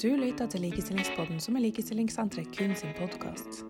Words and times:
Du 0.00 0.08
lytter 0.16 0.46
til 0.48 0.64
Likestillingspodden, 0.64 1.40
som 1.40 1.56
er 1.56 1.66
Likestillingssenteret 1.66 2.48
kun 2.56 2.72
sin 2.76 2.94
podkast. 2.96 3.62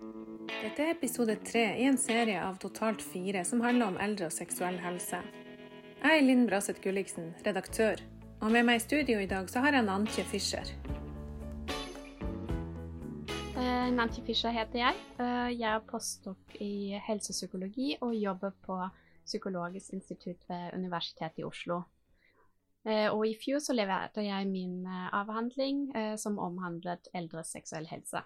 Dette 0.47 0.85
er 0.85 0.93
episode 0.93 1.35
tre 1.43 1.65
i 1.81 1.87
en 1.89 1.99
serie 1.99 2.39
av 2.39 2.57
totalt 2.63 3.03
fire 3.03 3.43
som 3.45 3.61
handler 3.65 3.91
om 3.91 3.99
eldre 4.01 4.29
og 4.29 4.35
seksuell 4.35 4.79
helse. 4.79 5.19
Jeg 6.03 6.19
er 6.19 6.23
Linn 6.23 6.47
Braseth 6.47 6.83
Gulliksen, 6.83 7.33
redaktør, 7.45 7.99
og 8.39 8.51
med 8.55 8.67
meg 8.69 8.79
i 8.79 8.85
studio 8.85 9.19
i 9.19 9.29
dag 9.29 9.51
så 9.51 9.63
har 9.65 9.75
jeg 9.75 9.87
Nantje 9.89 10.23
Fischer. 10.31 10.75
Nantje 13.53 13.95
Nancy 13.95 14.21
Fischer 14.25 14.49
heter 14.49 14.79
jeg. 14.79 14.95
Uh, 15.19 15.49
jeg 15.51 15.69
er 15.69 15.83
postdok 15.87 16.55
i 16.63 16.99
helsepsykologi 17.07 17.97
og 18.01 18.15
jobber 18.15 18.55
på 18.65 18.79
Psykologisk 19.25 19.93
institutt 19.93 20.41
ved 20.49 20.73
Universitetet 20.73 21.43
i 21.43 21.43
Oslo. 21.47 21.81
Uh, 22.83 23.09
og 23.13 23.25
i 23.29 23.35
fjor 23.39 23.61
så 23.63 23.75
leverte 23.75 24.25
jeg 24.25 24.49
min 24.51 24.83
avhandling 24.87 25.85
som 26.19 26.39
omhandlet 26.41 27.07
eldres 27.15 27.53
seksuell 27.55 27.87
helse. 27.87 28.23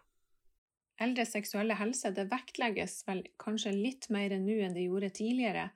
Eldres 0.98 1.36
seksuelle 1.36 1.78
helse 1.78 2.10
det 2.10 2.26
vektlegges 2.32 3.04
vel 3.06 3.22
kanskje 3.38 3.76
litt 3.76 4.08
mer 4.10 4.34
nå 4.42 4.56
enn 4.66 4.74
det 4.74 4.88
gjorde 4.88 5.12
tidligere, 5.14 5.68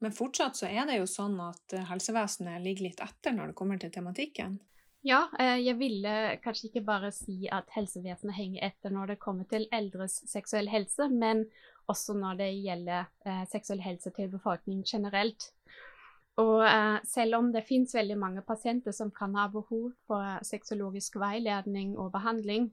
men 0.00 0.16
fortsatt 0.16 0.56
så 0.56 0.70
er 0.70 0.88
det 0.88 0.96
jo 0.96 1.08
sånn 1.10 1.36
at 1.44 1.76
helsevesenet 1.90 2.64
ligger 2.64 2.88
litt 2.88 3.02
etter 3.04 3.36
når 3.36 3.52
det 3.52 3.58
kommer 3.60 3.82
til 3.82 3.92
tematikken. 3.92 4.56
Ja, 5.02 5.26
jeg 5.58 5.74
ville 5.80 6.38
kanskje 6.44 6.68
ikke 6.68 6.84
bare 6.86 7.08
si 7.14 7.48
at 7.50 7.70
helsevesenet 7.74 8.36
henger 8.36 8.68
etter 8.68 8.92
når 8.94 9.12
det 9.12 9.22
kommer 9.22 9.48
til 9.50 9.66
eldres 9.74 10.20
seksuell 10.30 10.70
helse, 10.70 11.08
men 11.10 11.44
også 11.90 12.14
når 12.14 12.38
det 12.38 12.50
gjelder 12.62 13.08
eh, 13.26 13.42
seksuell 13.50 13.82
helse 13.82 14.12
til 14.14 14.30
befolkningen 14.30 14.84
generelt. 14.86 15.48
Og 16.40 16.62
eh, 16.64 16.98
selv 17.04 17.36
om 17.36 17.50
det 17.52 17.66
finnes 17.68 17.92
veldig 17.94 18.16
mange 18.16 18.42
pasienter 18.46 18.94
som 18.96 19.10
kan 19.12 19.34
ha 19.36 19.48
behov 19.52 19.90
for 20.08 20.38
sexologisk 20.46 21.18
veiledning 21.20 21.96
og 22.00 22.12
behandling, 22.14 22.70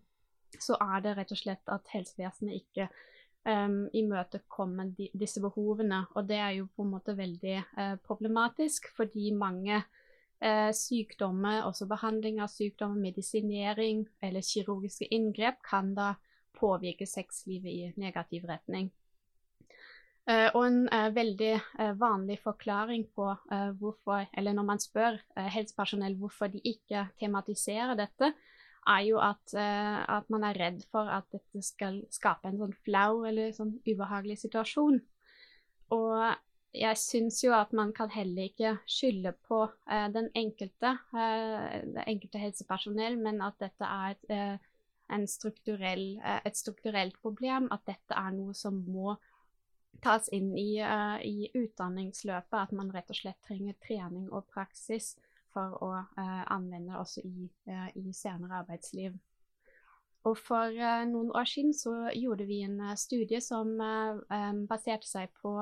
så 0.60 0.78
er 0.82 1.04
det 1.04 1.16
rett 1.18 1.34
og 1.36 1.40
slett 1.42 1.72
at 1.72 1.92
helsevesenet 1.94 2.62
ikke 2.62 2.88
um, 3.46 3.84
imøtekommer 3.94 4.94
de, 4.98 5.10
disse 5.14 5.42
behovene. 5.44 6.06
Og 6.16 6.28
det 6.30 6.40
er 6.40 6.56
jo 6.58 6.70
på 6.76 6.86
en 6.86 6.94
måte 6.94 7.18
veldig 7.18 7.58
eh, 7.60 7.96
problematisk, 8.06 8.90
fordi 8.96 9.34
mange 9.36 9.82
eh, 10.42 10.72
sykdommer, 10.76 11.64
også 11.68 11.88
behandling 11.90 12.42
av 12.42 12.52
sykdommer, 12.54 13.02
medisinering 13.02 14.08
eller 14.24 14.46
kirurgiske 14.46 15.12
inngrep, 15.14 15.62
kan 15.68 15.94
da 15.98 16.14
påvirke 16.60 17.08
sexlivet 17.08 17.72
i 17.72 17.92
negativ 18.02 18.48
retning. 18.50 18.90
Uh, 20.28 20.50
og 20.54 20.64
en 20.68 20.82
uh, 20.92 21.08
veldig 21.16 21.54
uh, 21.58 21.94
vanlig 21.98 22.36
forklaring 22.44 23.08
på 23.16 23.32
hvorfor, 23.80 24.28
eller 24.38 24.54
når 24.54 24.66
man 24.68 24.82
spør 24.82 25.18
helsepersonell 25.50 26.18
hvorfor 26.20 26.52
de 26.54 26.62
ikke 26.66 27.08
tematiserer 27.22 27.96
dette, 27.98 28.34
er 28.90 29.02
jo 29.06 29.18
at, 29.22 29.54
at, 29.54 30.30
man 30.32 30.46
er 30.48 30.58
redd 30.58 30.80
for 30.90 31.10
at 31.12 31.26
dette 31.34 31.62
skal 31.62 32.00
skape 32.10 32.48
en 32.48 32.58
sånn 32.58 32.76
flau 32.86 33.26
eller 33.28 33.52
sånn 33.54 33.74
ubehagelig 33.86 34.40
situasjon. 34.46 35.02
Og 35.94 36.14
jeg 36.74 37.02
syns 37.02 37.42
jo 37.44 37.52
at 37.54 37.74
man 37.76 37.92
kan 37.94 38.10
heller 38.14 38.48
ikke 38.48 38.78
skylde 38.90 39.36
på 39.50 39.60
den 40.16 40.32
enkelte, 40.38 40.96
det 41.12 42.08
enkelte 42.08 42.42
helsepersonell, 42.42 43.20
men 43.20 43.44
at 43.46 43.60
dette 43.62 43.92
er 43.92 44.16
et, 44.16 45.30
strukturell, 45.30 46.08
et 46.24 46.58
strukturelt 46.58 47.20
problem, 47.22 47.68
at 47.76 47.86
dette 47.92 48.16
er 48.16 48.34
noe 48.40 48.58
som 48.58 48.80
må 48.88 49.20
tas 50.02 50.30
inn 50.32 50.58
i, 50.58 50.82
uh, 50.82 51.20
i, 51.26 51.50
utdanningsløpet, 51.54 52.60
at 52.60 52.76
man 52.76 52.92
rett 52.94 53.10
og 53.12 53.20
slett 53.20 53.40
trenger 53.48 53.76
trening 53.84 54.30
og 54.32 54.48
praksis 54.54 55.16
for 55.54 55.76
å 55.84 55.92
uh, 56.00 56.44
anvende 56.54 56.94
det 56.94 57.00
også 57.00 57.26
i, 57.26 57.50
uh, 57.70 57.90
i, 57.98 58.14
senere 58.14 58.62
arbeidsliv. 58.64 59.18
Og 60.28 60.36
For 60.38 60.76
noen 61.08 61.30
år 61.32 61.48
siden 61.48 61.72
så 61.74 61.94
gjorde 62.12 62.44
vi 62.46 62.60
en 62.66 62.82
studie 63.00 63.40
som 63.42 63.70
um, 63.80 64.58
baserte 64.68 65.08
seg 65.08 65.32
på 65.40 65.54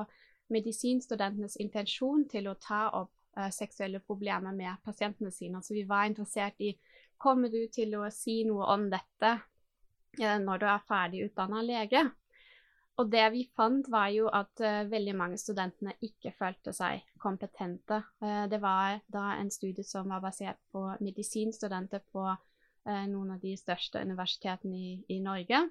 medisinstudentenes 0.50 1.54
intensjon 1.62 2.24
til 2.28 2.50
å 2.50 2.56
ta 2.58 2.88
opp 2.98 3.14
seksuelle 3.54 4.00
problemer 4.02 4.50
med 4.50 4.80
pasientene 4.82 5.30
sine. 5.30 5.60
Så 5.62 5.76
vi 5.76 5.84
var 5.86 6.08
interessert 6.10 6.58
i 6.58 6.72
kommer 7.22 7.52
du 7.54 7.60
til 7.70 7.94
å 7.94 8.08
si 8.10 8.40
noe 8.48 8.66
om 8.74 8.88
dette 8.90 9.30
når 10.18 10.58
du 10.58 10.66
er 10.66 10.86
ferdig 10.90 11.22
utdanna 11.28 11.62
lege. 11.62 12.02
Og 12.98 13.06
det 13.12 13.24
vi 13.30 13.44
fant, 13.54 13.86
var 13.90 14.08
jo 14.10 14.26
at 14.34 14.58
uh, 14.64 14.88
veldig 14.90 15.14
mange 15.14 15.38
studentene 15.38 15.94
ikke 16.02 16.32
følte 16.34 16.74
seg 16.74 17.04
kompetente. 17.22 18.00
Uh, 18.22 18.46
det 18.50 18.58
var 18.62 18.98
da 19.06 19.36
en 19.38 19.52
studie 19.54 19.86
som 19.86 20.10
var 20.10 20.24
basert 20.24 20.58
på 20.74 20.82
medisinstudenter 21.04 22.02
på 22.10 22.24
uh, 22.26 23.04
noen 23.06 23.36
av 23.36 23.44
de 23.44 23.54
største 23.58 24.02
universitetene 24.02 24.74
i, 24.74 24.96
i 25.14 25.20
Norge. 25.22 25.68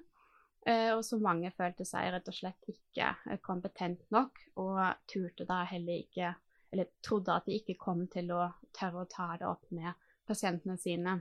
og 0.68 1.04
så 1.06 1.16
mange 1.22 1.48
følte 1.56 1.84
seg 1.86 2.10
rett 2.12 2.26
og 2.28 2.34
slett 2.34 2.66
ikke 2.68 3.38
kompetent 3.46 4.02
nok, 4.12 4.40
og 4.60 4.80
turte 5.08 5.46
da 5.48 5.62
heller 5.64 6.02
ikke 6.02 6.34
Eller 6.72 6.84
trodde 7.00 7.32
at 7.32 7.46
de 7.46 7.54
ikke 7.56 7.78
kom 7.80 8.02
til 8.12 8.28
å 8.34 8.50
tørre 8.76 9.00
å 9.00 9.08
ta 9.08 9.36
det 9.40 9.46
opp 9.48 9.70
med 9.72 9.94
pasientene 10.28 10.76
sine. 10.76 11.14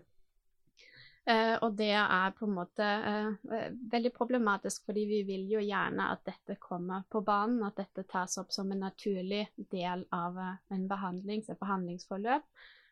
Uh, 1.28 1.58
og 1.66 1.74
det 1.76 1.92
er 1.92 2.32
på 2.38 2.46
en 2.48 2.54
måte 2.56 2.86
eh, 2.88 3.64
veldig 3.92 4.14
problematisk, 4.16 4.86
fordi 4.88 5.02
vi 5.10 5.18
vil 5.28 5.42
jo 5.52 5.60
gjerne 5.60 6.06
at 6.14 6.22
dette 6.24 6.56
kommer 6.64 7.04
på 7.12 7.20
banen, 7.28 7.66
at 7.68 7.76
dette 7.82 8.06
tas 8.08 8.38
opp 8.40 8.54
som 8.56 8.72
en 8.72 8.86
naturlig 8.86 9.42
del 9.74 10.06
av 10.16 10.40
uh, 10.40 10.54
en 10.72 10.86
behandlings, 10.88 11.50
et 11.52 11.60
behandlingsforløp, 11.60 12.46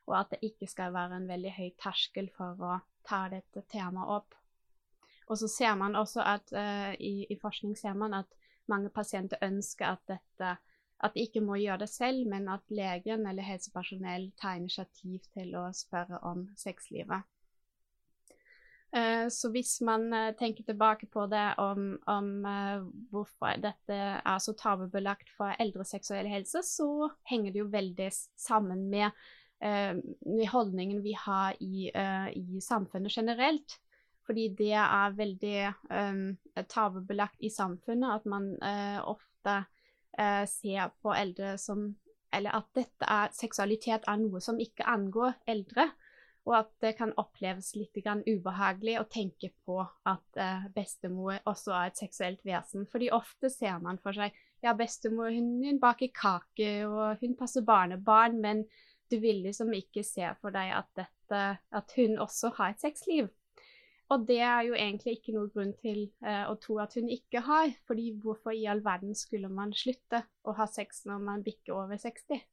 og 0.09 0.17
at 0.19 0.33
det 0.33 0.41
ikke 0.49 0.67
skal 0.67 0.91
være 0.91 1.21
en 1.21 1.29
veldig 1.29 1.53
høy 1.55 1.69
terskel 1.79 2.27
for 2.35 2.59
å 2.59 2.73
ta 3.07 3.21
dette 3.31 3.63
temaet 3.71 4.11
opp. 4.17 4.35
Og 5.31 5.39
så 5.39 5.47
ser 5.49 5.79
man 5.79 5.95
også 5.95 6.21
at 6.21 6.51
i, 7.01 7.25
i, 7.25 7.37
forskning 7.41 7.73
ser 7.79 7.95
man 7.97 8.13
at 8.13 8.35
mange 8.69 8.91
pasienter 8.93 9.41
ønsker 9.41 9.95
at 9.95 10.03
dette 10.11 10.51
at 11.03 11.15
de 11.15 11.23
ikke 11.25 11.41
må 11.41 11.57
gjøre 11.59 11.81
det 11.83 11.89
selv, 11.89 12.27
men 12.29 12.47
at 12.51 12.67
legen 12.69 13.25
eller 13.27 13.47
helsepersonell 13.47 14.29
tar 14.41 14.59
initiativ 14.59 15.23
til 15.33 15.55
å 15.59 15.65
spørre 15.75 16.21
om 16.27 16.45
sexlivet. 16.59 17.25
Eh, 18.95 19.27
så 19.29 19.49
hvis 19.51 19.81
man 19.83 20.07
eh, 20.13 20.31
tenker 20.39 20.63
tilbake 20.63 21.09
på 21.11 21.25
det 21.27 21.47
om, 21.59 21.95
om 22.07 22.27
uh, 22.47 22.85
hvorfor 23.11 23.57
dette 23.59 23.95
er 24.15 24.37
så 24.39 24.53
tabubelagt 24.55 25.31
for 25.35 25.51
eldre 25.59 25.83
seksuell 25.87 26.29
helse, 26.31 26.61
så 26.63 27.09
henger 27.27 27.51
det 27.51 27.59
jo 27.59 27.71
veldig 27.73 28.07
sammen 28.39 28.85
med 28.93 29.09
uh, 29.65 29.99
holdningen 30.53 31.03
vi 31.03 31.17
har 31.19 31.59
i, 31.59 31.89
uh, 31.91 32.29
i, 32.31 32.61
samfunnet 32.63 33.17
generelt. 33.17 33.79
Fordi 34.25 34.47
det 34.57 34.71
er 34.79 35.19
veldig 35.19 35.57
um, 35.91 36.23
tabubelagt 36.71 37.43
i 37.45 37.51
samfunnet 37.53 38.09
at 38.09 38.23
man 38.25 38.47
ofte 39.05 39.59
ser 40.49 40.95
på 41.03 41.11
eldre 41.13 41.59
som 41.61 41.91
Eller 42.33 42.55
at 42.57 42.65
dette 42.73 43.05
er, 43.05 43.29
seksualitet 43.31 44.07
er 44.09 44.17
noe 44.17 44.41
som 44.41 44.57
ikke 44.59 44.87
angår 44.89 45.35
eldre 45.45 45.85
og 46.45 46.53
at 46.59 46.71
det 46.83 46.93
kan 46.99 47.13
oppleves 47.17 47.71
litt 47.75 47.97
ubehagelig 47.97 48.99
å 48.99 49.07
tenke 49.09 49.49
på 49.65 49.79
at 49.81 50.39
eh, 50.41 50.67
bestemor 50.75 51.39
også 51.49 51.73
er 51.73 51.89
et 51.89 52.01
seksuelt 52.03 52.43
vesen. 52.45 52.85
Fordi 52.91 53.09
ofte 53.09 53.49
ser 53.49 53.79
man 53.81 53.97
for 54.03 54.13
seg 54.13 54.35
ja, 54.61 54.75
bestemor 54.77 55.33
hun, 55.33 55.55
hun 55.65 55.81
baker 55.81 56.13
kake, 56.13 56.85
og 56.85 57.21
hun 57.21 57.33
passer 57.39 57.65
barnebarn, 57.65 58.37
men 58.41 58.63
du 59.09 59.17
vil 59.21 59.41
liksom 59.45 59.73
ikke 59.77 60.05
se 60.05 60.29
for 60.41 60.53
deg 60.53 60.71
at, 60.77 60.91
dette, 60.97 61.41
at 61.57 61.97
hun 61.97 62.19
også 62.21 62.53
har 62.59 62.73
et 62.73 62.85
sexliv. 62.85 63.29
Og 64.13 64.25
det 64.29 64.41
er 64.45 64.67
jo 64.67 64.75
egentlig 64.77 65.15
ikke 65.17 65.33
noe 65.33 65.49
grunn 65.49 65.73
til 65.81 66.03
eh, 66.21 66.43
å 66.45 66.53
tro 66.61 66.77
at 66.83 66.93
hun 66.97 67.09
ikke 67.09 67.41
har, 67.47 67.73
fordi 67.89 68.11
hvorfor 68.21 68.53
i 68.53 68.67
all 68.69 68.83
verden 68.85 69.17
skulle 69.17 69.49
man 69.49 69.73
slutte 69.73 70.21
å 70.45 70.53
ha 70.59 70.69
sex 70.69 71.07
når 71.09 71.23
man 71.25 71.45
bikker 71.45 71.73
over 71.73 71.97
60? 71.97 72.45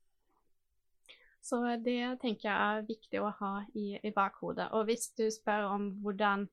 Så 1.43 1.59
det 1.83 2.21
tenker 2.23 2.47
jeg 2.47 2.55
er 2.55 2.85
viktig 2.87 3.19
å 3.19 3.33
ha 3.41 3.57
i, 3.75 3.97
i 3.99 4.13
bakhodet. 4.15 4.69
Og 4.79 4.87
hvis 4.87 5.09
du 5.19 5.25
spør 5.35 5.67
om 5.73 5.89
hvordan, 6.05 6.45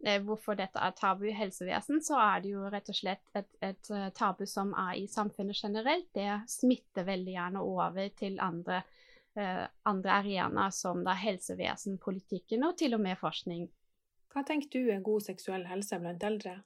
eh, 0.00 0.16
hvorfor 0.24 0.56
dette 0.56 0.80
er 0.80 0.96
tabu 0.96 1.26
i 1.28 1.34
helsevesen, 1.36 2.00
så 2.04 2.16
er 2.22 2.40
det 2.40 2.54
jo 2.54 2.70
rett 2.72 2.88
og 2.88 2.96
slett 2.96 3.36
et, 3.36 3.50
et 3.60 3.90
uh, 3.92 4.08
tabu 4.16 4.46
som 4.48 4.72
er 4.72 4.96
i 5.02 5.04
samfunnet 5.12 5.60
generelt. 5.60 6.08
Det 6.16 6.40
smitter 6.48 7.04
veldig 7.04 7.36
gjerne 7.36 7.66
over 7.68 8.08
til 8.16 8.40
andre, 8.40 8.80
eh, 9.36 9.66
andre 9.92 10.16
arenaer 10.22 10.72
som 10.72 11.04
da 11.04 11.18
helsevesen, 11.20 12.00
politikken 12.00 12.64
og 12.64 12.78
til 12.80 12.96
og 12.96 13.04
med 13.04 13.20
forskning. 13.20 13.68
Hva 14.32 14.46
tenker 14.48 14.72
du 14.72 14.88
er 14.94 15.04
god 15.04 15.26
seksuell 15.28 15.68
helse 15.68 16.00
blant 16.00 16.24
eldre? 16.24 16.62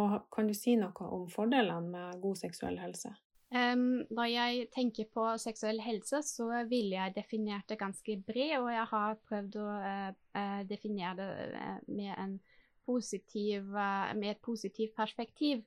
Og 0.00 0.20
kan 0.32 0.48
du 0.48 0.56
si 0.56 0.78
noe 0.80 1.12
om 1.12 1.28
fordelene 1.28 1.92
med 1.92 2.20
god 2.24 2.40
seksuell 2.40 2.80
helse? 2.80 3.12
Um, 3.48 4.04
når 4.12 4.26
jeg 4.28 4.66
tenker 4.74 5.06
på 5.14 5.24
seksuell 5.40 5.80
helse, 5.80 6.20
så 6.26 6.50
ville 6.68 6.98
jeg 6.98 7.14
definert 7.16 7.68
det 7.70 7.78
ganske 7.80 8.18
bred, 8.26 8.58
og 8.58 8.68
jeg 8.72 8.84
har 8.90 9.16
prøvd 9.28 9.56
å 9.62 9.68
uh, 9.72 10.60
definere 10.68 11.14
det 11.16 11.28
uh, 11.54 11.78
med, 11.88 12.38
positiv, 12.84 13.70
uh, 13.72 14.12
med, 14.18 14.34
et 14.34 14.42
positivt 14.44 14.92
perspektiv. 14.96 15.64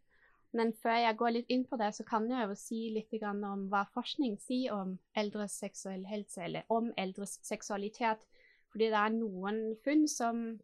Men 0.53 0.75
før 0.83 0.99
jeg 0.99 1.17
går 1.17 1.33
litt 1.33 1.49
inn 1.49 1.65
på 1.65 1.79
det, 1.79 1.89
så 1.95 2.05
kan 2.05 2.27
jeg 2.29 2.49
jo 2.49 2.57
si 2.59 2.81
litt 2.93 3.23
om 3.23 3.65
hva 3.71 3.85
forskning 3.95 4.37
sier 4.43 4.75
om 4.75 4.97
eldres 5.17 5.55
seksuell 5.63 6.03
helse, 6.05 6.43
eller 6.43 6.67
om 6.69 6.91
eldres 6.97 7.39
seksualitet. 7.41 8.27
Fordi 8.71 8.91
det 8.91 8.99
er 8.99 9.15
noen 9.15 9.63
funn 9.83 10.05
som 10.11 10.59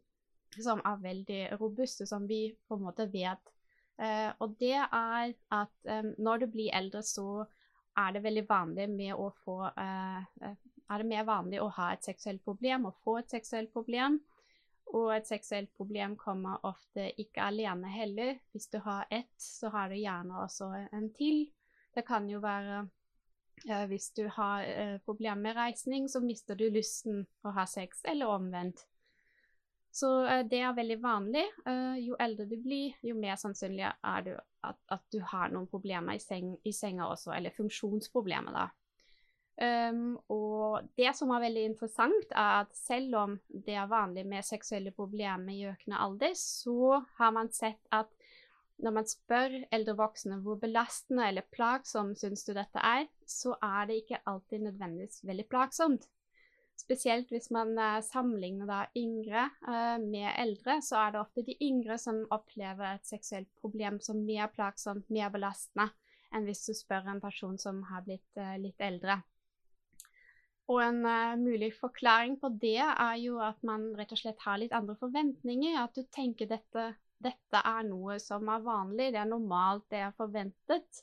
som 0.56 0.80
er 0.84 1.02
veldig 1.02 1.42
robuste, 1.60 2.06
som 2.06 2.26
vi 2.28 2.54
på 2.68 2.78
en 2.78 2.86
måte 2.86 3.08
vet. 3.12 3.52
Uh, 3.98 4.30
og 4.38 4.54
det 4.60 4.76
er 4.78 5.32
at 5.50 5.72
um, 5.90 6.12
når 6.22 6.44
du 6.44 6.46
blir 6.52 6.74
eldre, 6.74 7.02
så 7.02 7.44
er 7.98 8.12
det 8.14 8.22
veldig 8.22 8.44
vanlig 8.46 8.86
med 8.92 9.14
å 9.18 9.32
få 9.42 9.56
uh, 9.74 10.50
Er 10.88 11.02
det 11.02 11.08
mer 11.10 11.24
vanlig 11.26 11.58
å 11.60 11.72
ha 11.74 11.90
et 11.92 12.06
seksuelt 12.06 12.44
problem 12.44 12.86
og 12.86 13.00
få 13.04 13.18
et 13.18 13.30
seksuelt 13.30 13.72
problem. 13.72 14.20
Og 14.94 15.10
et 15.12 15.26
seksuelt 15.28 15.68
problem 15.76 16.14
kommer 16.16 16.62
ofte 16.64 17.10
ikke 17.20 17.42
alene 17.44 17.90
heller. 17.92 18.38
Hvis 18.52 18.70
du 18.72 18.78
har 18.86 19.04
ett, 19.10 19.34
så 19.36 19.68
har 19.74 19.90
du 19.90 19.98
gjerne 19.98 20.44
også 20.46 20.70
en 20.92 21.10
til. 21.18 21.50
Det 21.94 22.06
kan 22.06 22.30
jo 22.30 22.38
være 22.40 22.86
uh, 22.86 23.84
hvis 23.90 24.12
du 24.16 24.28
har 24.38 24.64
problemer 25.04 25.42
med 25.42 25.56
reisning, 25.58 26.08
så 26.08 26.22
mister 26.24 26.54
du 26.56 26.70
lysten 26.70 27.26
å 27.42 27.52
ha 27.58 27.66
sex, 27.66 28.00
eller 28.06 28.30
omvendt. 28.30 28.86
Så 29.90 30.10
uh, 30.24 30.42
det 30.48 30.60
er 30.62 30.76
veldig 30.76 30.98
vanlig. 31.02 31.44
Uh, 31.66 31.96
jo 32.00 32.18
eldre 32.20 32.48
du 32.48 32.56
blir, 32.62 32.96
jo 33.02 33.16
mer 33.18 33.38
sannsynlig 33.40 33.86
er 33.88 34.26
du 34.26 34.34
at, 34.36 34.78
at, 34.90 35.04
du 35.12 35.20
har 35.22 35.52
noen 35.54 35.68
problemer 35.70 36.18
i, 36.18 36.22
seng, 36.22 36.56
i, 36.66 36.74
senga 36.74 37.08
også, 37.08 37.32
eller 37.36 37.54
funksjonsproblemer, 37.56 38.54
da. 38.58 38.68
Um, 39.58 40.12
og 40.30 40.86
det 40.94 41.10
som 41.18 41.32
er 41.34 41.42
veldig 41.48 41.64
interessant, 41.72 42.28
er 42.30 42.60
at 42.60 42.76
selv 42.78 43.16
om 43.18 43.32
det 43.50 43.74
er 43.74 43.90
vanlig 43.90 44.22
med 44.28 44.46
seksuelle 44.46 44.92
problemer 44.94 45.50
i 45.50 45.64
økende 45.66 45.98
alder, 45.98 46.36
så 46.38 47.00
har 47.18 47.32
man 47.34 47.50
sett 47.54 47.80
at 47.90 48.12
når 48.78 48.94
man 48.94 49.08
spør 49.10 49.56
eldre 49.74 49.96
voksne 49.98 50.38
hvor 50.44 50.60
belastende 50.62 51.26
eller 51.26 51.46
plagsom 51.50 52.12
syns 52.18 52.46
du 52.46 52.52
dette 52.54 52.78
er, 52.78 53.08
så 53.26 53.56
er 53.58 53.88
det 53.90 53.96
ikke 54.04 54.22
alltid 54.30 54.62
nødvendigvis 54.68 55.24
veldig 55.26 55.46
plagsomt. 55.50 56.06
Spesielt 56.78 57.32
hvis 57.34 57.50
man 57.50 57.72
uh, 57.74 57.98
sammenligner 58.06 58.68
da 58.68 58.82
yngre 58.96 59.48
uh, 59.66 59.96
med 59.98 60.28
eldre, 60.38 60.78
så 60.84 61.00
er 61.02 61.14
det 61.14 61.20
ofte 61.20 61.42
de 61.46 61.56
yngre 61.64 61.96
som 61.98 62.20
opplever 62.34 62.92
et 62.94 63.08
seksuelt 63.08 63.48
problem 63.58 63.98
som 64.04 64.20
mer 64.22 64.46
plagsomt, 64.54 65.08
mer 65.10 65.32
belastende, 65.34 65.88
enn 66.30 66.46
hvis 66.46 66.62
du 66.68 66.76
spør 66.78 67.10
en 67.10 67.22
person 67.24 67.58
som 67.58 67.82
har 67.90 68.04
blitt 68.06 68.38
uh, 68.38 68.54
litt 68.62 68.78
eldre. 68.84 69.18
Og 70.68 70.82
en 70.84 71.00
mulig 71.40 71.70
forklaring 71.78 72.34
på 72.42 72.50
det 72.60 72.76
er 72.84 73.14
jo 73.22 73.38
at 73.40 73.62
man 73.64 73.86
rett 73.96 74.10
og 74.12 74.18
slett 74.20 74.42
har 74.44 74.58
litt 74.60 74.74
andre 74.76 74.98
forventninger. 75.00 75.78
At 75.80 75.96
du 75.96 76.02
tenker 76.12 76.44
dette, 76.50 76.82
dette 77.24 77.62
er 77.70 77.86
noe 77.88 78.18
som 78.20 78.44
er 78.52 78.66
vanlig, 78.66 79.06
det 79.14 79.22
er 79.22 79.30
normalt, 79.30 79.86
det 79.88 80.02
er 80.04 80.12
forventet. 80.18 81.00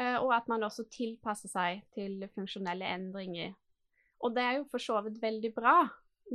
og 0.00 0.32
at 0.32 0.48
man 0.48 0.64
også 0.64 0.86
tilpasser 0.88 1.52
seg 1.52 1.84
til 1.92 2.24
funksjonelle 2.32 2.88
endringer. 2.96 3.52
Og 4.24 4.34
det 4.36 4.42
er 4.42 4.58
jo 4.58 4.68
for 4.70 4.82
så 4.82 5.00
vidt 5.04 5.20
veldig 5.22 5.52
bra, 5.56 5.76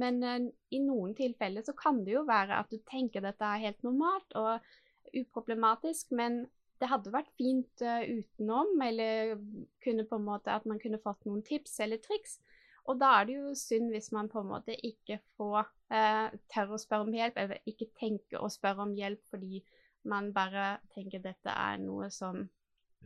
men 0.01 0.21
uh, 0.23 0.37
i 0.71 0.79
noen 0.83 1.15
tilfeller 1.17 1.65
så 1.65 1.75
kan 1.77 2.03
det 2.05 2.15
jo 2.15 2.25
være 2.27 2.61
at 2.61 2.71
du 2.71 2.79
tenker 2.87 3.23
dette 3.25 3.45
er 3.45 3.65
helt 3.65 3.83
normalt 3.87 4.37
og 4.39 4.59
uproblematisk, 5.17 6.13
men 6.15 6.45
det 6.81 6.89
hadde 6.89 7.13
vært 7.13 7.33
fint 7.37 7.83
uh, 7.85 8.01
utenom, 8.05 8.73
eller 8.85 9.35
kunne 9.83 10.07
på 10.07 10.17
en 10.17 10.27
måte 10.29 10.53
at 10.53 10.65
man 10.69 10.79
kunne 10.81 11.01
fått 11.01 11.27
noen 11.27 11.43
tips 11.45 11.79
eller 11.83 12.01
triks. 12.01 12.39
Og 12.89 12.97
da 13.01 13.11
er 13.19 13.27
det 13.29 13.35
jo 13.35 13.51
synd 13.57 13.91
hvis 13.93 14.09
man 14.15 14.29
på 14.31 14.41
en 14.41 14.49
måte 14.49 14.73
ikke 14.87 15.19
får 15.37 15.67
uh, 15.93 16.31
tør 16.53 16.73
å 16.75 16.81
spørre 16.81 17.05
om 17.05 17.13
hjelp, 17.13 17.37
eller 17.37 17.69
ikke 17.69 17.91
tenker 17.99 18.41
å 18.41 18.49
spørre 18.49 18.87
om 18.87 18.95
hjelp 18.97 19.21
fordi 19.33 19.61
man 20.09 20.31
bare 20.33 20.79
tenker 20.95 21.21
dette 21.21 21.53
er 21.53 21.77
noe 21.81 22.09
som, 22.13 22.41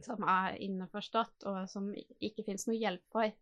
som 0.05 0.23
er 0.31 0.55
innforstått, 0.63 1.43
og 1.49 1.65
som 1.71 1.89
ikke 1.95 2.45
finnes 2.45 2.67
noe 2.69 2.79
hjelp 2.79 3.03
for. 3.11 3.33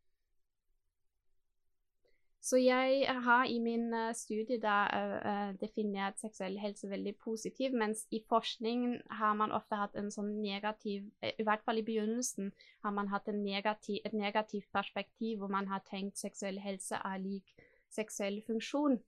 Så 2.43 2.57
jeg 2.59 3.05
har 3.23 3.45
i 3.47 3.59
min 3.63 3.93
uh, 3.93 4.11
studie 4.11 4.57
da 4.59 4.79
uh, 4.91 5.51
definert 5.61 6.19
seksuell 6.19 6.57
helse 6.59 6.89
veldig 6.91 7.13
positiv, 7.23 7.71
mens 7.79 8.01
i 8.11 8.19
forskning 8.29 8.97
har 9.19 9.37
man 9.39 9.55
ofte 9.55 9.79
hatt 9.79 9.95
en 9.95 10.11
sånn 10.11 10.33
negativ 10.43 11.05
I 11.23 11.45
hvert 11.47 11.63
fall 11.63 11.79
i 11.79 11.85
begynnelsen 11.87 12.51
har 12.83 12.91
man 12.97 13.07
hatt 13.13 13.31
negativ, 13.31 14.01
et 14.03 14.17
negativt 14.17 14.67
perspektiv 14.75 15.39
hvor 15.39 15.53
man 15.55 15.71
har 15.71 15.85
tenkt 15.87 16.19
seksuell 16.19 16.59
helse 16.59 16.99
er 16.99 17.23
lik 17.23 17.55
seksuell 17.95 18.41
funksjon. 18.43 18.99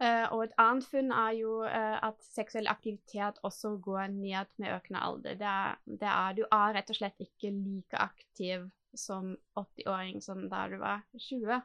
Uh, 0.00 0.24
og 0.32 0.46
et 0.46 0.56
annet 0.60 0.88
funn 0.88 1.12
er 1.12 1.36
jo 1.36 1.60
at 1.68 2.16
seksuell 2.32 2.72
aktivitet 2.72 3.44
også 3.44 3.76
går 3.84 4.08
ned 4.16 4.56
med 4.56 4.72
økende 4.72 5.04
alder. 5.04 5.36
Det 5.36 5.52
er, 5.52 5.80
det 5.84 6.12
er, 6.16 6.32
du 6.40 6.44
er 6.48 6.76
rett 6.80 6.96
og 6.96 7.02
slett 7.02 7.28
ikke 7.28 7.52
like 7.52 8.04
aktiv 8.08 8.70
som 8.96 9.34
80-åring 9.60 10.24
som 10.24 10.46
da 10.48 10.64
du 10.72 10.80
var 10.80 11.04
20. 11.12 11.60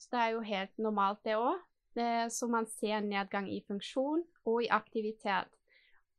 Så 0.00 0.08
det 0.14 0.20
er 0.20 0.34
jo 0.34 0.44
helt 0.46 0.78
normalt, 0.80 1.20
det 1.26 1.36
òg. 1.36 1.60
Så 2.32 2.46
man 2.48 2.68
ser 2.70 3.02
nedgang 3.04 3.48
i 3.50 3.58
funksjon 3.66 4.22
og 4.48 4.62
i 4.64 4.70
aktivitet. 4.72 5.50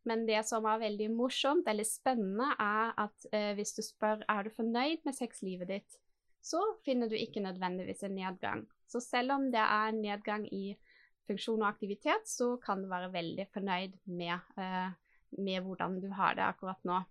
Men 0.07 0.25
det 0.25 0.41
som 0.49 0.65
er 0.65 0.81
veldig 0.81 1.09
morsomt 1.13 1.67
eller 1.69 1.85
spennende, 1.85 2.47
er 2.59 2.93
at 3.03 3.27
eh, 3.35 3.51
hvis 3.57 3.75
du 3.77 3.81
spør 3.85 4.23
er 4.29 4.45
du 4.47 4.53
fornøyd 4.55 5.05
med 5.05 5.17
sexlivet 5.17 5.69
ditt, 5.69 5.97
så 6.41 6.61
finner 6.85 7.09
du 7.09 7.15
ikke 7.17 7.43
nødvendigvis 7.43 8.01
en 8.07 8.17
nedgang. 8.17 8.65
Så 8.89 9.01
selv 9.03 9.35
om 9.37 9.45
det 9.53 9.61
er 9.61 9.93
nedgang 9.93 10.47
i 10.49 10.73
funksjon 11.29 11.61
og 11.61 11.69
aktivitet, 11.69 12.25
så 12.25 12.55
kan 12.63 12.81
du 12.81 12.89
være 12.89 13.11
veldig 13.13 13.45
fornøyd 13.53 13.99
med, 14.09 14.39
eh, 14.57 14.89
med 15.37 15.61
hvordan 15.67 16.01
du 16.01 16.09
har 16.17 16.35
det 16.35 16.47
akkurat 16.49 16.81
nå. 16.83 17.03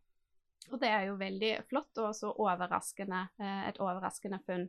Og 0.71 0.81
det 0.83 0.91
er 0.91 1.07
jo 1.09 1.19
veldig 1.19 1.55
flott 1.71 1.99
og 1.99 2.11
også 2.11 2.35
overraskende, 2.43 3.29
eh, 3.39 3.69
et 3.71 3.79
overraskende 3.79 4.43
funn. 4.47 4.67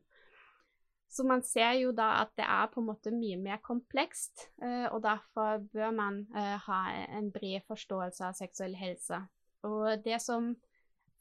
Så 1.11 1.25
man 1.27 1.43
ser 1.43 1.73
jo 1.75 1.91
da 1.91 2.21
at 2.21 2.31
det 2.39 2.45
er 2.47 2.69
på 2.71 2.79
en 2.79 2.87
måte 2.87 3.11
mye 3.11 3.35
mer 3.35 3.59
komplekst, 3.65 4.47
eh, 4.63 4.87
og 4.87 5.01
derfor 5.03 5.59
bør 5.73 5.91
man 5.95 6.21
eh, 6.31 6.55
ha 6.67 6.81
en 7.19 7.27
bred 7.35 7.65
forståelse 7.67 8.29
av 8.29 8.37
seksuell 8.37 8.77
helse. 8.79 9.19
Og 9.67 10.05
det 10.05 10.21
som 10.23 10.53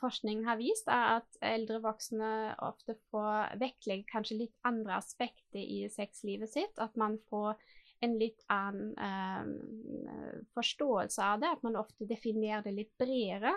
forskning 0.00 0.44
har 0.46 0.60
vist, 0.60 0.86
er 0.88 1.18
at 1.18 1.40
eldre 1.44 1.80
voksne 1.84 2.30
ofte 2.62 2.94
får 3.10 3.58
vektlegge 3.60 4.06
kanskje 4.12 4.38
litt 4.44 4.54
andre 4.64 4.96
aspekter 5.00 5.60
i 5.60 5.82
sexlivet 5.92 6.54
sitt. 6.54 6.78
At 6.78 6.94
man 7.00 7.18
får 7.28 7.58
en 8.00 8.14
litt 8.20 8.46
annen 8.48 8.94
eh, 8.94 10.38
forståelse 10.56 11.32
av 11.34 11.42
det, 11.42 11.50
at 11.50 11.66
man 11.66 11.82
ofte 11.82 12.08
definerer 12.08 12.62
det 12.64 12.76
litt 12.78 12.94
bredere. 13.00 13.56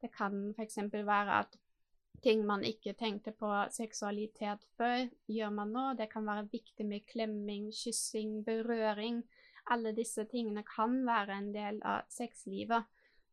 Det 0.00 0.12
kan 0.14 0.52
f.eks. 0.54 0.78
være 0.94 1.42
at 1.42 1.58
ting 2.22 2.44
man 2.46 2.64
ikke 2.64 2.94
tenkte 2.98 3.32
på 3.36 3.50
seksualitet 3.74 4.62
før, 4.78 5.08
gjør 5.28 5.50
man 5.50 5.72
nå. 5.74 5.84
Det 5.98 6.08
kan 6.12 6.26
være 6.26 6.48
viktig 6.52 6.86
med 6.86 7.06
klemming, 7.10 7.70
kyssing, 7.72 8.44
berøring. 8.46 9.22
Alle 9.70 9.94
disse 9.96 10.24
tingene 10.30 10.64
kan 10.68 11.00
være 11.06 11.38
en 11.38 11.50
del 11.54 11.80
av 11.84 12.04
sexlivet. 12.12 12.84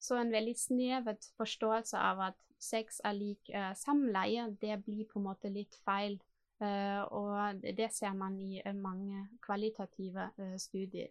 Så 0.01 0.17
en 0.17 0.31
veldig 0.33 0.55
snevet 0.57 1.27
forståelse 1.37 1.97
av 1.97 2.23
at 2.31 2.37
sex 2.61 3.01
er 3.05 3.17
lik 3.17 3.51
uh, 3.53 3.71
samleie, 3.77 4.47
det 4.61 4.79
blir 4.85 5.05
på 5.09 5.19
en 5.19 5.27
måte 5.29 5.51
litt 5.53 5.77
feil. 5.85 6.17
Uh, 6.61 7.01
og 7.09 7.63
det 7.77 7.89
ser 7.93 8.13
man 8.17 8.37
i 8.41 8.61
uh, 8.65 8.73
mange 8.73 9.27
kvalitative 9.45 10.29
studier. 10.61 11.09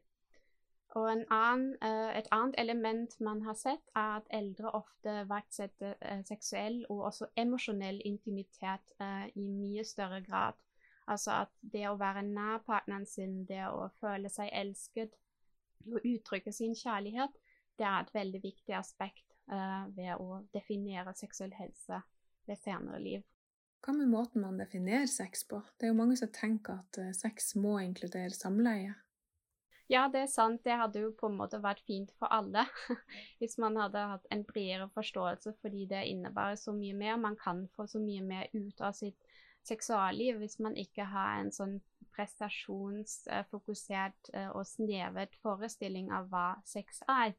Og 0.99 1.07
annen, 1.31 1.77
uh, 1.85 2.11
et 2.19 2.27
annet 2.35 2.57
element 2.59 3.13
man 3.23 3.43
har 3.47 3.55
sett, 3.55 3.83
er 3.95 4.17
at 4.19 4.31
eldre 4.35 4.73
ofte 4.75 5.13
verdsetter 5.31 5.95
uh, 6.03 6.23
seksuell 6.27 6.81
og 6.89 7.05
også 7.13 7.29
emosjonell 7.39 8.01
intimitet 8.05 8.95
uh, 8.99 9.29
i 9.39 9.47
mye 9.47 9.85
større 9.87 10.19
grad. 10.27 10.59
Altså 11.07 11.37
at 11.45 11.53
det 11.63 11.85
å 11.87 11.99
være 11.99 12.25
nær 12.27 12.59
partneren 12.67 13.07
sin, 13.07 13.45
det 13.47 13.63
å 13.71 13.87
føle 14.03 14.31
seg 14.31 14.51
elsket 14.53 15.15
og 15.87 16.03
uttrykke 16.03 16.53
sin 16.53 16.75
kjærlighet, 16.75 17.39
det 17.79 17.87
er 17.87 18.03
et 18.03 18.15
veldig 18.15 18.41
viktig 18.43 18.75
aspekt 18.77 19.25
ved 19.97 20.13
å 20.21 20.43
definere 20.55 21.11
seksuell 21.19 21.51
helse 21.57 21.97
ved 22.47 22.61
senere 22.61 23.01
liv. 23.03 23.25
Hva 23.83 23.95
med 23.97 24.13
måten 24.13 24.45
man 24.45 24.61
definerer 24.61 25.09
sex 25.11 25.43
på? 25.49 25.59
Det 25.81 25.89
er 25.89 25.91
jo 25.91 25.99
mange 25.99 26.19
som 26.21 26.31
tenker 26.31 26.85
at 26.85 27.01
sex 27.17 27.57
må 27.59 27.79
inkludere 27.83 28.37
samleie. 28.37 28.93
Ja, 29.91 30.05
det 30.13 30.21
er 30.23 30.29
sant. 30.31 30.61
Det 30.63 30.77
hadde 30.79 31.01
jo 31.03 31.09
på 31.19 31.27
en 31.27 31.35
måte 31.41 31.59
vært 31.63 31.81
fint 31.87 32.11
for 32.19 32.27
alle 32.31 32.63
hvis 33.41 33.59
man 33.59 33.77
hadde 33.81 33.99
hatt 34.13 34.27
en 34.31 34.45
bredere 34.47 34.89
forståelse, 34.95 35.53
fordi 35.63 35.87
det 35.91 36.09
innebærer 36.13 36.57
så 36.61 36.73
mye 36.77 36.95
mer. 36.95 37.17
Man 37.19 37.37
kan 37.41 37.69
få 37.75 37.87
så 37.91 37.99
mye 38.03 38.23
mer 38.23 38.47
ut 38.55 38.81
av 38.81 38.93
sitt 38.99 39.21
seksualliv 39.67 40.39
hvis 40.41 40.59
man 40.63 40.77
ikke 40.79 41.05
har 41.11 41.41
en 41.41 41.53
sånn 41.53 41.81
prestasjonsfokusert 42.15 44.31
eh, 44.35 44.51
og 44.55 44.67
snevet 44.69 45.35
forestilling 45.43 46.13
av 46.15 46.29
hva 46.31 46.57
sex 46.67 47.03
er. 47.11 47.35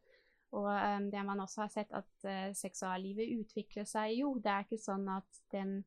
Og 0.52 0.68
um, 0.68 1.12
det 1.12 1.24
man 1.24 1.40
også 1.40 1.62
har 1.64 1.70
sett, 1.72 1.92
at 1.96 2.26
uh, 2.28 2.52
seksuallivet 2.58 3.32
utvikler 3.40 3.86
seg 3.88 4.12
jo. 4.18 4.40
Det 4.44 4.52
er 4.52 4.62
ikke 4.66 4.78
sånn 4.84 5.08
at 5.12 5.42
den 5.56 5.84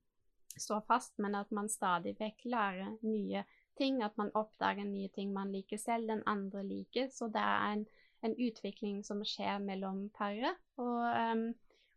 står 0.56 0.80
fast, 0.88 1.18
men 1.20 1.34
at 1.36 1.50
man 1.52 1.68
stadig 1.68 2.16
vekk 2.16 2.44
lærer 2.48 2.96
nye 3.04 3.44
ting, 3.78 4.02
at 4.02 4.16
man 4.20 4.32
oppdager 4.34 4.86
nye 4.88 5.10
ting 5.14 5.32
man 5.34 5.52
liker 5.52 5.80
selv, 5.80 6.08
den 6.08 6.22
andre 6.26 6.64
liker. 6.66 7.10
Så 7.12 7.28
det 7.32 7.42
er 7.42 7.76
en, 7.76 7.84
en 8.24 8.36
utvikling 8.46 9.02
som 9.06 9.22
skjer 9.26 9.62
mellom 9.64 10.08
paret. 10.16 10.60
Og, 10.76 11.04
um, 11.04 11.46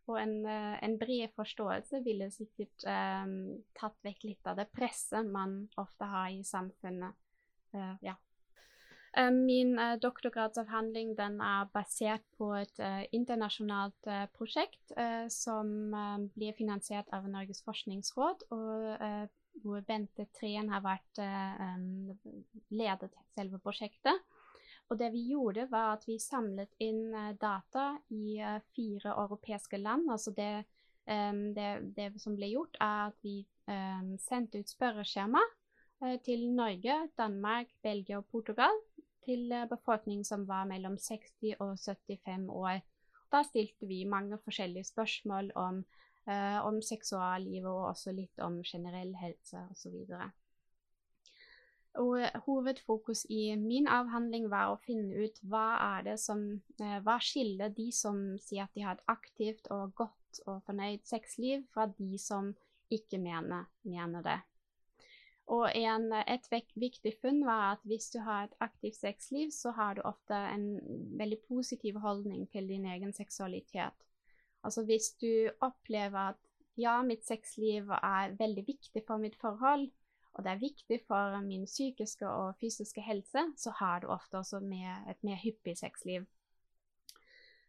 og 0.08 0.20
en, 0.22 0.36
uh, 0.46 0.76
en, 0.84 0.98
bred 1.00 1.34
forståelse 1.36 2.02
ville 2.04 2.30
sikkert 2.32 2.86
um, 2.88 3.58
tatt 3.78 3.98
vekk 4.06 4.30
litt 4.30 4.48
av 4.48 4.60
det 4.60 4.70
presset 4.72 5.28
man 5.28 5.60
ofte 5.76 6.08
har 6.08 6.32
i 6.32 6.44
samfunnet. 6.46 7.18
Uh, 7.74 7.94
ja. 8.02 8.16
Eh, 9.16 9.30
min 9.32 9.78
uh, 9.78 9.96
doktorgradsavhandling 10.00 11.14
er 11.18 11.68
basert 11.72 12.24
på 12.38 12.52
et 12.58 12.80
uh, 12.80 13.02
internasjonalt 13.12 14.06
uh, 14.06 14.26
prosjekt 14.36 14.92
som 15.32 15.94
blir 16.34 16.54
finansiert 16.56 17.08
av 17.12 17.26
Norges 17.28 17.60
forskningsråd, 17.66 18.44
og 18.54 19.28
hvor 19.62 19.84
Bente 19.86 20.26
Treen 20.36 20.70
har 20.72 20.82
vært 20.84 21.20
um, 21.20 22.12
ledet 22.70 23.12
selve 23.36 23.60
prosjektet. 23.62 24.24
Og 24.88 24.98
det 25.00 25.10
vi 25.12 25.26
gjorde, 25.34 25.66
var 25.70 25.98
at 25.98 26.06
vi 26.08 26.16
samlet 26.22 26.72
inn 26.80 27.12
data 27.40 27.90
i 28.14 28.38
fire 28.72 29.12
europeiske 29.12 29.80
land. 29.80 30.08
Altså 30.10 30.32
det, 30.36 30.64
um, 31.04 31.42
det, 31.56 31.70
det, 31.96 32.10
som 32.22 32.36
ble 32.38 32.52
gjort, 32.54 32.78
er 32.80 33.10
at 33.10 33.18
vi 33.26 33.42
um, 33.68 34.14
sendte 34.22 34.62
ut 34.62 34.76
spørreskjema 34.76 35.42
til 36.22 36.44
Norge, 36.54 36.94
Danmark, 37.18 37.72
Belgia 37.82 38.20
og 38.20 38.28
Portugal 38.30 38.76
til 39.26 39.50
befolkningen 39.66 40.22
som 40.24 40.44
var 40.46 40.68
mellom 40.70 40.94
60 40.94 41.56
og 41.58 41.72
75 41.74 42.46
år. 42.54 42.78
Da 43.32 43.42
stilte 43.44 43.86
vi 43.86 44.04
mange 44.08 44.38
forskjellige 44.44 44.88
spørsmål 44.88 45.50
om, 45.54 45.82
uh, 46.28 46.60
om 46.66 46.82
seksuallivet 46.84 47.70
og 47.70 47.90
også 47.92 48.14
litt 48.16 48.44
om 48.44 48.60
generell 48.66 49.14
helse 49.20 49.64
osv. 49.72 49.96
Og 51.98 52.14
eh, 52.20 52.36
hovedfokus 52.44 53.24
i 53.32 53.56
min 53.58 53.88
avhandling 53.90 54.46
var 54.52 54.70
å 54.70 54.80
finne 54.84 55.24
ut 55.24 55.40
hva 55.50 56.02
som 56.20 56.44
uh, 56.82 56.98
hva 57.04 57.16
skiller 57.24 57.72
de 57.74 57.88
som 57.94 58.36
sier 58.42 58.68
at 58.68 58.76
de 58.76 58.84
har 58.86 58.98
et 58.98 59.10
aktivt 59.10 59.70
og 59.74 59.96
godt 59.98 60.14
og 60.46 60.62
fornøyd 60.68 61.06
sexliv, 61.08 61.64
fra 61.72 61.88
de 61.88 62.20
som 62.20 62.52
ikke 62.92 63.18
mener, 63.20 63.66
mener 63.82 64.24
det. 64.24 64.38
Og 65.48 65.70
en, 65.72 66.10
et 66.12 66.44
viktig 66.76 67.14
funn 67.22 67.40
var 67.46 67.72
at 67.72 67.84
hvis 67.88 68.10
du 68.12 68.18
har 68.20 68.44
et 68.44 68.56
aktivt 68.60 68.98
sexliv, 69.00 69.48
så 69.50 69.72
har 69.72 69.96
du 69.96 70.02
ofte 70.04 70.36
en 70.36 70.66
veldig 71.16 71.38
positiv 71.48 71.96
holdning 72.04 72.44
til 72.52 72.68
din 72.68 72.84
egen 72.84 73.14
seksualitet. 73.16 74.07
Altså 74.64 74.84
hvis 74.84 75.12
du 75.22 75.50
opplever 75.64 76.32
at 76.32 76.40
ja, 76.78 77.00
mitt 77.02 77.24
sexliv 77.26 77.90
er 77.90 78.36
veldig 78.38 78.64
viktig 78.66 79.02
for 79.06 79.18
mitt 79.22 79.36
forhold, 79.40 79.88
og 80.38 80.44
det 80.44 80.50
er 80.52 80.62
viktig 80.62 81.00
for 81.08 81.40
min 81.42 81.64
psykiske 81.66 82.28
og 82.28 82.58
fysiske 82.60 83.02
helse, 83.02 83.42
så 83.56 83.72
har 83.80 84.00
du 84.00 84.12
ofte 84.14 84.38
også 84.38 84.60
et 85.10 85.24
mer 85.26 85.40
hyppig 85.42 85.76
sexliv. 85.78 86.26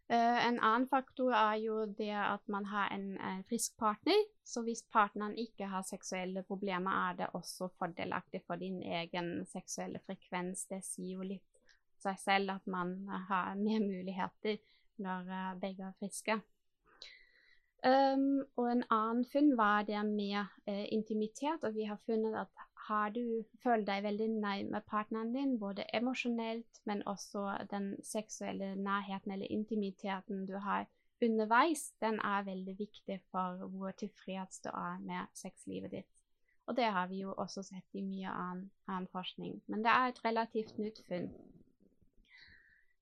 Uh, 0.10 0.40
en 0.42 0.58
annen 0.58 0.88
faktor 0.90 1.34
er 1.38 1.60
jo 1.62 1.84
det 1.86 2.16
at 2.18 2.48
man 2.50 2.66
har 2.66 2.90
en, 2.94 3.12
en, 3.22 3.44
frisk 3.50 3.76
partner. 3.78 4.24
Så 4.44 4.64
hvis 4.66 4.82
partneren 4.92 5.38
ikke 5.38 5.68
har 5.70 5.86
seksuelle 5.86 6.42
problemer, 6.44 7.10
er 7.10 7.18
det 7.20 7.28
også 7.34 7.68
fordelaktig 7.78 8.42
for 8.48 8.56
din 8.56 8.82
egen 8.82 9.46
seksuelle 9.46 10.02
frekvens. 10.06 10.66
Det 10.66 10.82
sier 10.86 11.20
jo 11.20 11.28
litt 11.30 11.62
seg 12.02 12.18
selv 12.18 12.56
at 12.56 12.66
man 12.66 12.96
har 13.30 13.54
mer 13.60 13.86
muligheter 13.86 14.58
når 14.98 15.30
uh, 15.30 15.54
begge 15.62 15.86
er 15.86 15.98
friske. 16.02 16.40
Um, 17.80 18.44
og 18.60 18.66
en 18.72 18.84
annen 18.92 19.24
funn 19.32 19.54
var 19.58 19.86
det 19.88 20.02
med 20.06 20.40
uh, 20.68 20.86
intimitet, 20.92 21.64
og 21.64 21.76
vi 21.76 21.86
har 21.88 22.00
funnet 22.06 22.36
at 22.36 22.66
har 22.90 23.10
du 23.16 23.44
følt 23.64 23.86
deg 23.88 24.04
veldig 24.04 24.28
nærme 24.42 24.82
partneren 24.90 25.32
din, 25.34 25.58
både 25.62 25.86
emosjonelt, 25.94 26.82
men 26.90 27.04
også 27.08 27.46
den 27.72 27.94
seksuelle 28.04 28.74
nærheten 28.76 29.32
eller 29.32 29.52
intimiteten 29.52 30.46
du 30.50 30.58
har 30.58 30.88
underveis, 31.22 31.92
den 32.02 32.20
er 32.20 32.48
veldig 32.48 32.76
viktig 32.80 33.20
for 33.32 33.68
hvor 33.68 33.92
tilfreds 33.92 34.60
du 34.60 34.70
er 34.74 35.00
med 35.00 35.28
sexlivet 35.34 35.92
ditt. 35.92 36.10
Og 36.68 36.76
det 36.78 36.86
har 36.86 37.08
vi 37.08 37.22
jo 37.24 37.34
også 37.38 37.64
sett 37.64 37.98
i 37.98 38.04
mye 38.06 38.30
annen, 38.30 38.72
annen 38.88 39.08
forskning. 39.12 39.62
Men 39.68 39.84
det 39.86 39.94
er 39.94 40.10
et 40.10 40.26
relativt 40.26 40.78
nytt 40.78 41.02
funn. 41.08 41.32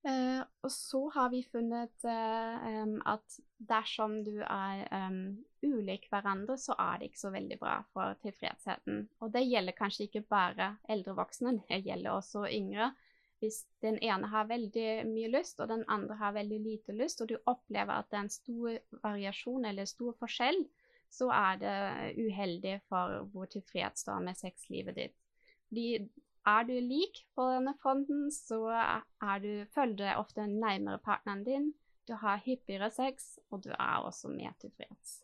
Uh, 0.06 0.44
og 0.62 0.70
så 0.70 1.00
har 1.10 1.30
vi 1.32 1.40
funnet 1.42 2.04
uh, 2.06 2.66
um, 2.84 3.00
at 3.10 3.38
dersom 3.58 4.20
du 4.24 4.36
er 4.46 4.84
um, 4.94 5.40
ulik 5.66 6.06
hverandre, 6.12 6.54
så 6.60 6.76
er 6.78 7.00
det 7.00 7.08
ikke 7.10 7.20
så 7.24 7.32
veldig 7.34 7.58
bra 7.58 7.74
for 7.92 8.14
tilfredsheten. 8.22 9.02
Og 9.18 9.32
det 9.34 9.42
gjelder 9.48 9.76
kanskje 9.76 10.06
ikke 10.06 10.22
bare 10.30 10.76
eldre 10.88 11.16
voksne, 11.18 11.56
det 11.66 11.82
gjelder 11.86 12.14
også 12.14 12.46
yngre. 12.46 12.92
Hvis 13.42 13.64
den 13.82 13.98
ene 14.02 14.30
har 14.30 14.48
veldig 14.50 14.88
mye 15.10 15.32
lyst, 15.34 15.60
og 15.60 15.68
den 15.70 15.84
andre 15.90 16.14
har 16.18 16.34
veldig 16.38 16.60
lite 16.62 16.94
lyst, 16.94 17.20
og 17.22 17.30
du 17.30 17.36
opplever 17.46 17.98
at 17.98 18.08
det 18.10 18.18
er 18.18 18.26
en 18.26 18.34
stor 18.34 18.78
variasjon 19.02 19.66
eller 19.66 19.86
stor 19.86 20.14
forskjell, 20.18 20.62
så 21.10 21.30
er 21.32 21.60
det 21.62 21.76
uheldig 22.18 22.78
for 22.88 23.28
hvor 23.32 23.50
tilfreds 23.50 24.06
du 24.06 24.10
er 24.14 24.24
med 24.26 24.38
sexlivet 24.38 24.98
ditt. 24.98 25.14
Fordi 25.68 26.08
er 26.48 26.66
du 26.68 26.74
lik 26.80 27.22
på 27.36 27.46
denne 27.52 27.74
fronten, 27.82 28.28
så 28.34 28.58
du, 29.44 29.52
føler 29.74 29.94
du 29.94 30.02
deg 30.04 30.20
ofte 30.20 30.46
nærmere 30.48 31.00
partneren 31.04 31.44
din. 31.46 31.72
Du 32.08 32.14
har 32.16 32.40
hyppigere 32.44 32.90
sex, 32.90 33.36
og 33.50 33.64
du 33.66 33.70
er 33.74 34.04
også 34.04 34.30
mer 34.32 34.54
tilfreds. 34.60 35.18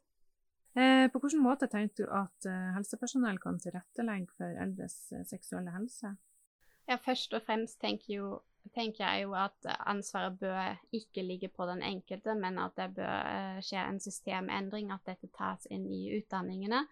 Eh, 0.75 1.07
på 1.13 1.21
hvilken 1.23 1.43
måte 1.45 1.69
tenker 1.71 2.03
du 2.03 2.09
at 2.11 2.49
eh, 2.51 2.73
helsepersonell 2.75 3.39
kan 3.39 3.61
tilrettelegge 3.63 4.33
for 4.35 4.57
eldres 4.59 4.97
eh, 5.15 5.23
seksuelle 5.29 5.71
helse? 5.71 6.17
Ja, 6.91 6.99
først 7.01 7.33
og 7.37 7.45
fremst 7.47 7.79
tenker, 7.81 8.11
jo, 8.11 8.31
tenker, 8.75 9.07
jeg 9.07 9.29
jo 9.29 9.37
at 9.39 9.69
ansvaret 9.87 10.35
bør 10.41 10.75
ikke 10.93 11.23
ligge 11.23 11.49
på 11.49 11.69
den 11.71 11.81
enkelte, 11.87 12.35
men 12.35 12.59
at 12.61 12.75
det 12.77 12.91
bør 12.99 13.63
skje 13.65 13.87
en 13.87 14.03
systemendring, 14.03 14.91
at 14.93 15.07
dette 15.07 15.31
tas 15.39 15.65
inn 15.73 15.87
i 15.89 16.03
utdanningene. 16.19 16.83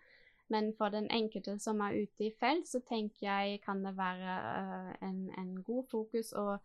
Men 0.52 0.72
for 0.76 0.92
den 0.92 1.08
enkelte 1.10 1.54
som 1.62 1.80
er 1.80 1.96
ute 2.02 2.26
i 2.26 2.34
felt, 2.40 2.68
så 2.68 2.82
tenker 2.88 3.24
jeg 3.24 3.60
kan 3.64 3.80
det 3.84 3.94
være 3.96 4.34
uh, 4.36 4.90
en, 5.08 5.22
en, 5.40 5.54
god 5.64 5.86
fokus 5.90 6.32
å 6.36 6.58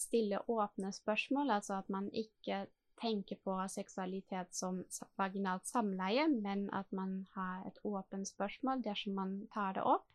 stille 0.00 0.40
åpne 0.50 0.92
spørsmål, 0.92 1.52
altså 1.58 1.76
at 1.78 1.90
man 1.92 2.08
ikke 2.10 2.64
tenker 3.00 3.36
på 3.44 3.56
seksualitet 3.68 4.54
som 4.54 4.80
vaginalt 5.20 5.66
samleie, 5.68 6.24
men 6.30 6.68
at 6.72 6.88
man 6.92 7.26
har 7.34 7.66
et 7.68 7.78
åpent 7.84 8.28
spørsmål 8.28 8.82
dersom 8.86 9.18
man 9.18 9.36
tar 9.54 9.76
det 9.76 9.84
opp. 9.84 10.08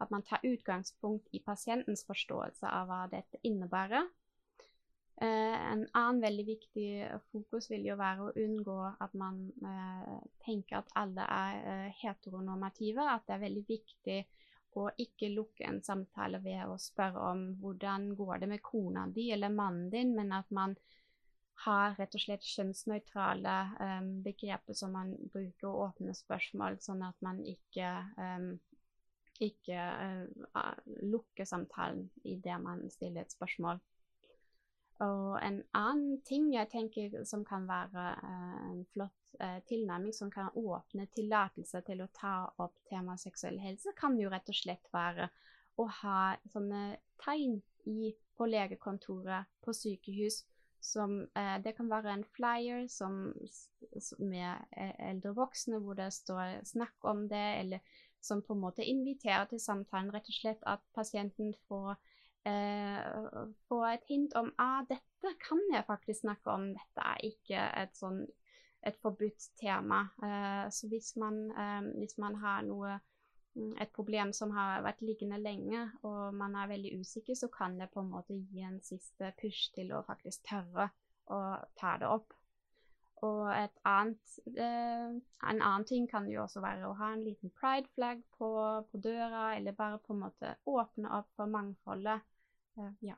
At 0.00 0.12
man 0.12 0.22
tar 0.22 0.44
utgangspunkt 0.44 1.32
i 1.32 1.40
pasientens 1.40 2.04
forståelse 2.04 2.68
av 2.68 2.90
hva 2.90 3.02
dette 3.10 3.40
innebærer, 3.42 4.04
Eh, 4.04 4.25
en 5.24 5.86
annen 5.96 6.18
veldig 6.20 6.44
viktig 6.44 6.88
fokus 7.30 7.70
vil 7.70 7.86
jo 7.88 7.94
være 7.96 8.26
å 8.26 8.34
unngå 8.36 8.76
at 9.00 9.14
man 9.16 9.38
eh, 9.64 10.18
tenker 10.44 10.82
at 10.82 10.90
alle 11.00 11.24
er 11.24 11.62
eh, 11.70 11.94
heteronormative. 12.02 13.06
At 13.14 13.24
det 13.24 13.36
er 13.36 13.46
veldig 13.46 13.64
viktig 13.70 14.18
å 14.76 14.90
ikke 15.00 15.32
lukke 15.32 15.64
en 15.64 15.80
samtale 15.84 16.42
ved 16.44 16.68
å 16.68 16.76
spørre 16.80 17.30
om 17.30 17.46
hvordan 17.62 18.10
går 18.18 18.42
det 18.42 18.50
med 18.50 18.62
kona 18.64 19.06
di 19.08 19.30
eller 19.32 19.54
mannen 19.54 19.88
din, 19.90 20.12
men 20.18 20.34
at 20.36 20.50
man 20.52 20.76
har 21.64 21.94
rett 21.96 22.12
og 22.12 22.20
slett 22.20 22.44
kjønnsnøytrale 22.44 23.54
um, 23.80 24.10
begreper 24.26 24.76
som 24.76 24.92
man 24.92 25.14
bruker 25.32 25.70
å 25.70 25.86
åpne 25.86 26.12
spørsmål, 26.12 26.76
sånn 26.84 27.00
at 27.06 27.16
man 27.24 27.40
ikke, 27.48 27.88
um, 28.20 28.50
ikke 29.40 29.86
uh, 30.52 30.74
lukker 31.08 31.48
samtalen 31.48 32.10
idet 32.28 32.60
man 32.60 32.84
stiller 32.92 33.24
et 33.24 33.32
spørsmål. 33.32 33.80
Og 35.04 35.36
en 35.44 35.60
annen 35.76 36.20
ting 36.24 36.48
jeg 36.54 36.70
tenker 36.72 37.18
som 37.28 37.44
kan 37.44 37.66
være 37.68 38.04
uh, 38.16 38.60
en 38.70 38.84
flott 38.94 39.36
uh, 39.42 39.58
tilnærming, 39.68 40.14
som 40.16 40.30
kan 40.32 40.48
åpne 40.56 41.04
tillatelse 41.12 41.82
til 41.84 42.00
å 42.00 42.10
ta 42.16 42.36
opp 42.62 42.78
temaet 42.88 43.20
seksuell 43.20 43.60
helse, 43.60 43.92
kan 43.98 44.16
jo 44.20 44.32
rett 44.32 44.48
og 44.48 44.56
slett 44.56 44.88
være 44.94 45.28
å 45.76 45.88
ha 46.00 46.20
sånne 46.52 46.96
tegn 47.20 47.58
i, 47.86 48.14
på 48.36 48.48
legekontoret, 48.48 49.48
på 49.64 49.74
sykehus, 49.76 50.42
som 50.86 51.22
eh, 51.34 51.56
Det 51.64 51.72
kan 51.76 51.88
være 51.90 52.12
en 52.12 52.24
flyer 52.36 52.84
som, 52.92 53.32
med 54.18 54.76
eldre 55.02 55.32
voksne 55.34 55.80
hvor 55.82 55.98
det 55.98 56.12
står 56.14 56.60
'snakk 56.62 57.04
om 57.10 57.28
det', 57.28 57.60
eller 57.60 57.80
som 58.20 58.42
på 58.42 58.54
en 58.54 58.60
måte 58.60 58.84
inviterer 58.84 59.44
til 59.50 59.60
samtalen. 59.60 60.12
Rett 60.14 60.28
og 60.28 60.38
slett 60.40 60.62
at 60.66 60.80
pasienten 60.94 61.54
får 61.68 61.96
eh, 62.46 63.44
få 63.68 63.82
et 63.90 64.06
hint 64.08 64.34
om 64.38 64.52
ah, 64.62 64.82
dette 64.88 65.32
kan 65.42 65.62
jeg 65.72 65.86
faktisk 65.88 66.22
snakke 66.22 66.52
om, 66.52 66.68
dette 66.76 67.06
er 67.12 67.24
ikke 67.30 67.68
et 67.82 67.96
sånn 67.98 68.24
et 68.86 68.96
forbudt 69.02 69.50
tema. 69.60 70.04
Eh, 70.22 70.70
så 70.70 70.88
hvis 70.88 71.16
man, 71.16 71.50
eh, 71.50 71.82
hvis 71.98 72.18
man 72.22 72.38
har 72.42 72.62
noe 72.62 72.94
mm, 73.56 73.74
et 73.82 73.92
problem 73.96 74.32
som 74.36 74.52
har 74.54 74.84
vært 74.86 75.02
liggende 75.02 75.40
lenge, 75.42 75.88
og 76.06 76.34
man 76.34 76.54
er 76.54 76.70
veldig 76.70 76.94
usikker, 77.00 77.34
så 77.34 77.50
kan 77.52 77.78
det 77.80 77.90
på 77.94 78.04
en 78.04 78.12
måte 78.14 78.38
gi 78.38 78.62
en 78.62 78.80
siste 78.82 79.32
push 79.40 79.72
til 79.74 79.92
å 79.92 80.04
faktisk 80.06 80.46
tørre 80.50 80.90
å 81.26 81.40
ta 81.80 81.96
det 81.98 82.10
opp. 82.10 82.34
Og 83.24 83.48
annet, 83.48 84.38
eh, 84.60 85.08
en 85.50 85.60
annen 85.62 85.86
ting 85.88 86.06
kan 86.10 86.28
jo 86.30 86.42
også 86.44 86.60
være 86.60 86.86
å 86.86 86.96
ha 86.98 87.12
en 87.14 87.24
liten 87.24 87.50
pride-flagg 87.58 88.22
på, 88.38 88.50
på, 88.90 89.00
døra, 89.02 89.56
eller 89.56 89.72
bare 89.72 89.98
på 90.04 90.12
en 90.14 90.20
måte 90.26 90.54
åpne 90.68 91.10
opp 91.18 91.30
for 91.38 91.50
mangfoldet. 91.50 92.35
Eh, 92.76 92.92
ja. 93.00 93.16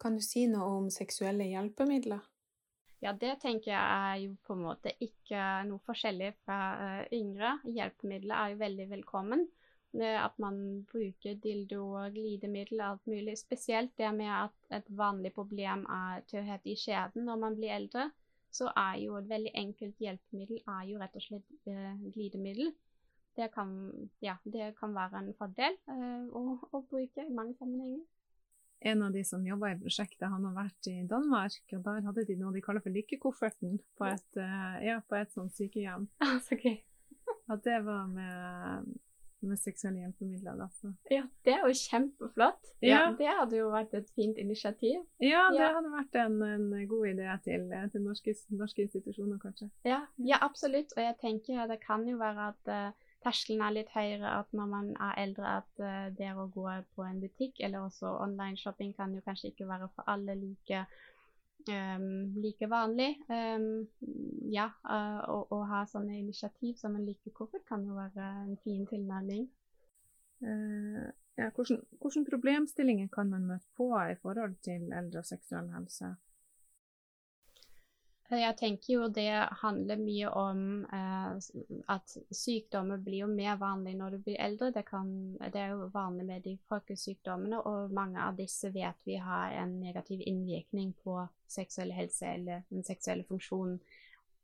Kan 0.00 0.16
du 0.16 0.24
si 0.24 0.46
noe 0.48 0.68
om 0.78 0.90
seksuelle 0.92 1.46
hjelpemidler? 1.50 2.22
Ja, 3.00 3.14
det 3.16 3.38
tenker 3.40 3.72
jeg 3.72 3.80
er 3.80 4.16
jo 4.20 4.34
på 4.44 4.54
en 4.56 4.64
måte 4.66 4.92
ikke 5.00 5.40
noe 5.68 5.80
forskjellig 5.86 6.34
fra 6.44 6.58
uh, 6.76 7.04
yngre. 7.16 7.54
Hjelpemidler 7.64 8.36
er 8.36 8.52
jo 8.52 8.60
veldig 8.60 8.86
velkommen. 8.90 9.46
At 10.00 10.36
man 10.38 10.84
bruker 10.86 11.34
dildoer, 11.42 12.12
glidemiddel, 12.14 12.78
alt 12.86 13.08
mulig. 13.10 13.34
Spesielt 13.40 13.90
det 13.98 14.12
med 14.14 14.30
at 14.30 14.76
et 14.78 14.90
vanlig 14.94 15.32
problem 15.34 15.82
er 15.90 16.20
tørrhet 16.30 16.68
i 16.70 16.76
skjeden 16.78 17.26
når 17.26 17.40
man 17.42 17.56
blir 17.58 17.74
eldre. 17.74 18.04
Så 18.54 18.68
er 18.76 19.00
jo 19.02 19.16
et 19.18 19.26
veldig 19.30 19.50
enkelt 19.58 19.98
hjelpemiddel 19.98 20.62
er 20.76 20.84
jo 20.92 21.00
rett 21.00 21.18
og 21.18 21.24
slett 21.24 21.66
eh, 21.70 21.98
glidemiddel. 22.14 22.70
Det 23.34 23.50
kan, 23.54 23.74
ja, 24.22 24.36
det 24.44 24.72
kan 24.78 24.94
være 24.94 25.24
en 25.24 25.34
fordel 25.38 25.74
eh, 25.90 26.24
å, 26.38 26.44
å 26.70 26.82
bruke 26.90 27.26
i 27.26 27.34
mange 27.34 27.58
sammenhenger 27.58 28.06
en 28.80 29.02
av 29.02 29.12
de 29.12 29.24
som 29.24 29.44
jobba 29.46 29.72
i 29.74 29.78
prosjektet, 29.80 30.28
han 30.32 30.46
har 30.48 30.56
vært 30.56 30.88
i 30.88 31.02
Danmark, 31.08 31.60
og 31.76 31.84
der 31.84 32.06
hadde 32.06 32.24
de 32.28 32.38
noe 32.40 32.54
de 32.54 32.62
kaller 32.64 32.84
for 32.84 32.94
lykkekofferten 32.94 33.76
på 33.98 34.08
et, 34.08 34.30
uh, 34.40 34.80
ja, 34.84 35.00
på 35.04 35.20
et 35.20 35.36
sånt 35.36 35.54
sykehjem. 35.56 36.08
Ah, 36.24 36.38
så 36.44 36.56
gøy. 36.56 36.78
At 37.50 37.64
det 37.66 37.80
var 37.84 38.06
med, 38.08 38.88
med 39.44 39.58
seksuelle 39.60 40.00
hjelpemidler. 40.04 40.56
Da. 40.62 40.92
Ja, 41.10 41.24
det 41.44 41.54
er 41.56 41.66
jo 41.66 41.76
kjempeflott. 41.76 42.72
Ja. 42.80 42.88
ja. 42.88 43.02
Det 43.18 43.28
hadde 43.40 43.58
jo 43.58 43.68
vært 43.74 43.94
et 43.98 44.08
fint 44.16 44.38
initiativ. 44.40 45.02
Ja, 45.20 45.48
det 45.52 45.60
ja. 45.60 45.70
hadde 45.76 45.92
vært 45.92 46.18
en, 46.22 46.40
en, 46.46 46.70
god 46.88 47.10
idé 47.10 47.36
til, 47.44 47.68
til 47.92 48.04
norske, 48.06 48.36
norske, 48.54 48.86
institusjoner, 48.86 49.40
kanskje. 49.42 49.68
Ja, 49.88 50.04
ja, 50.24 50.40
absolutt. 50.46 50.94
Og 50.96 51.04
jeg 51.04 51.18
tenker 51.20 51.68
det 51.70 51.80
kan 51.84 52.06
jo 52.08 52.16
være 52.22 52.52
at 52.54 52.72
uh, 52.72 53.09
terskelen 53.24 53.62
er 53.64 53.76
litt 53.76 53.92
høyere 53.94 54.32
at 54.40 54.52
når 54.56 54.68
man 54.70 54.90
er 54.96 55.18
eldre, 55.24 55.54
at 55.60 55.82
uh, 55.82 56.08
det 56.16 56.32
å 56.32 56.48
gå 56.52 56.66
på 56.96 57.06
en 57.06 57.20
butikk 57.22 57.60
eller 57.60 57.86
også 57.86 58.12
online-shopping 58.24 58.94
kan 58.96 59.14
jo 59.14 59.22
kanskje 59.26 59.52
ikke 59.52 59.68
være 59.68 59.90
for 59.94 60.08
alle 60.10 60.36
like, 60.40 60.82
um, 61.68 62.06
like 62.40 62.70
vanlig. 62.70 63.12
Um, 63.28 63.86
ja, 64.52 64.70
uh, 64.88 65.20
å, 65.28 65.40
å, 65.52 65.62
ha 65.72 65.84
sånne 65.90 66.18
initiativ 66.18 66.78
som 66.80 66.96
en 66.96 67.06
lykkekoffer 67.08 67.64
kan 67.68 67.84
jo 67.86 67.98
være 67.98 68.30
en 68.46 68.56
fin 68.64 68.86
tilnærming. 68.88 69.48
Uh, 70.40 71.10
ja, 71.36 71.50
hvordan 71.52 72.26
problemstillinger 72.28 73.08
kan 73.12 73.28
man 73.32 73.46
møte 73.48 73.68
på 73.76 73.92
i 74.00 74.16
forhold 74.20 74.56
til 74.64 74.90
eldre 74.92 75.22
og 75.22 75.28
seksuell 75.28 75.70
helse? 75.76 76.14
Jeg 78.30 78.54
tenker 78.60 78.92
jo 78.92 79.06
det 79.10 79.30
handler 79.58 79.98
mye 79.98 80.28
om 80.38 80.60
eh, 80.86 81.38
at 81.90 82.12
sykdommer 82.30 83.00
blir 83.02 83.24
jo 83.24 83.28
mer 83.30 83.56
vanlig 83.58 83.96
når 83.98 84.10
du 84.14 84.18
blir 84.22 84.36
eldre. 84.38 84.68
Det, 84.70 84.84
kan, 84.86 85.08
det, 85.40 85.58
er 85.58 85.72
jo 85.72 85.88
vanlig 85.90 86.26
med 86.28 86.44
de 86.44 86.52
folkesykdommene, 86.70 87.58
og 87.66 87.90
mange 87.96 88.22
av 88.22 88.36
disse 88.38 88.70
vet 88.70 89.00
vi 89.08 89.16
har 89.18 89.56
en 89.58 89.72
negativ 89.80 90.22
innvirkning 90.22 90.92
på 91.02 91.16
seksuell 91.50 91.90
helse 91.96 92.28
eller 92.36 92.62
den 92.68 92.86
seksuelle 92.86 93.26
funksjonen. 93.26 93.80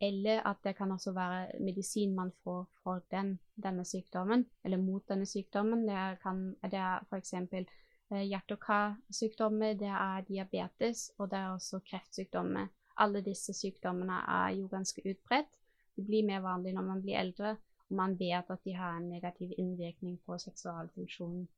Eller 0.02 0.42
at 0.44 0.58
det 0.66 0.74
kan 0.76 0.90
også 0.92 1.12
være 1.14 1.60
medisin 1.62 2.16
man 2.16 2.32
får 2.42 2.64
for 2.82 3.04
den, 3.14 3.36
denne 3.54 3.84
sykdommen, 3.86 4.42
eller 4.64 4.82
mot 4.82 5.06
denne 5.08 5.28
sykdommen. 5.30 5.86
Det, 5.86 6.18
kan, 6.24 6.48
det 6.64 6.80
er 6.80 7.06
f.eks. 7.06 7.36
Eh, 7.38 8.26
hjerte- 8.26 8.58
og 8.58 8.66
karsykdommer, 8.66 9.78
det 9.78 9.94
er 9.94 10.26
diabetes, 10.26 11.12
og 11.18 11.30
det 11.30 11.38
er 11.38 11.54
også 11.54 11.80
kreftsykdommer 11.86 12.66
alle 12.96 13.22
disse 13.24 13.52
sykdommene 13.52 14.18
er 14.38 14.56
jo 14.60 14.68
ganske 14.72 15.02
utbredt. 15.10 15.52
De 15.96 16.04
blir 16.04 16.26
mer 16.26 16.40
vanlige 16.44 16.74
når 16.74 16.82
man 16.82 17.02
blir 17.02 17.18
eldre, 17.18 17.56
og 17.88 17.96
man 17.96 18.18
vet 18.18 18.50
at 18.50 18.64
de 18.64 18.74
har 18.76 18.96
en 18.96 19.08
negativ 19.08 19.52
innvirkning 19.58 20.18
på 20.26 20.38
seksualfunksjonen. 20.38 21.48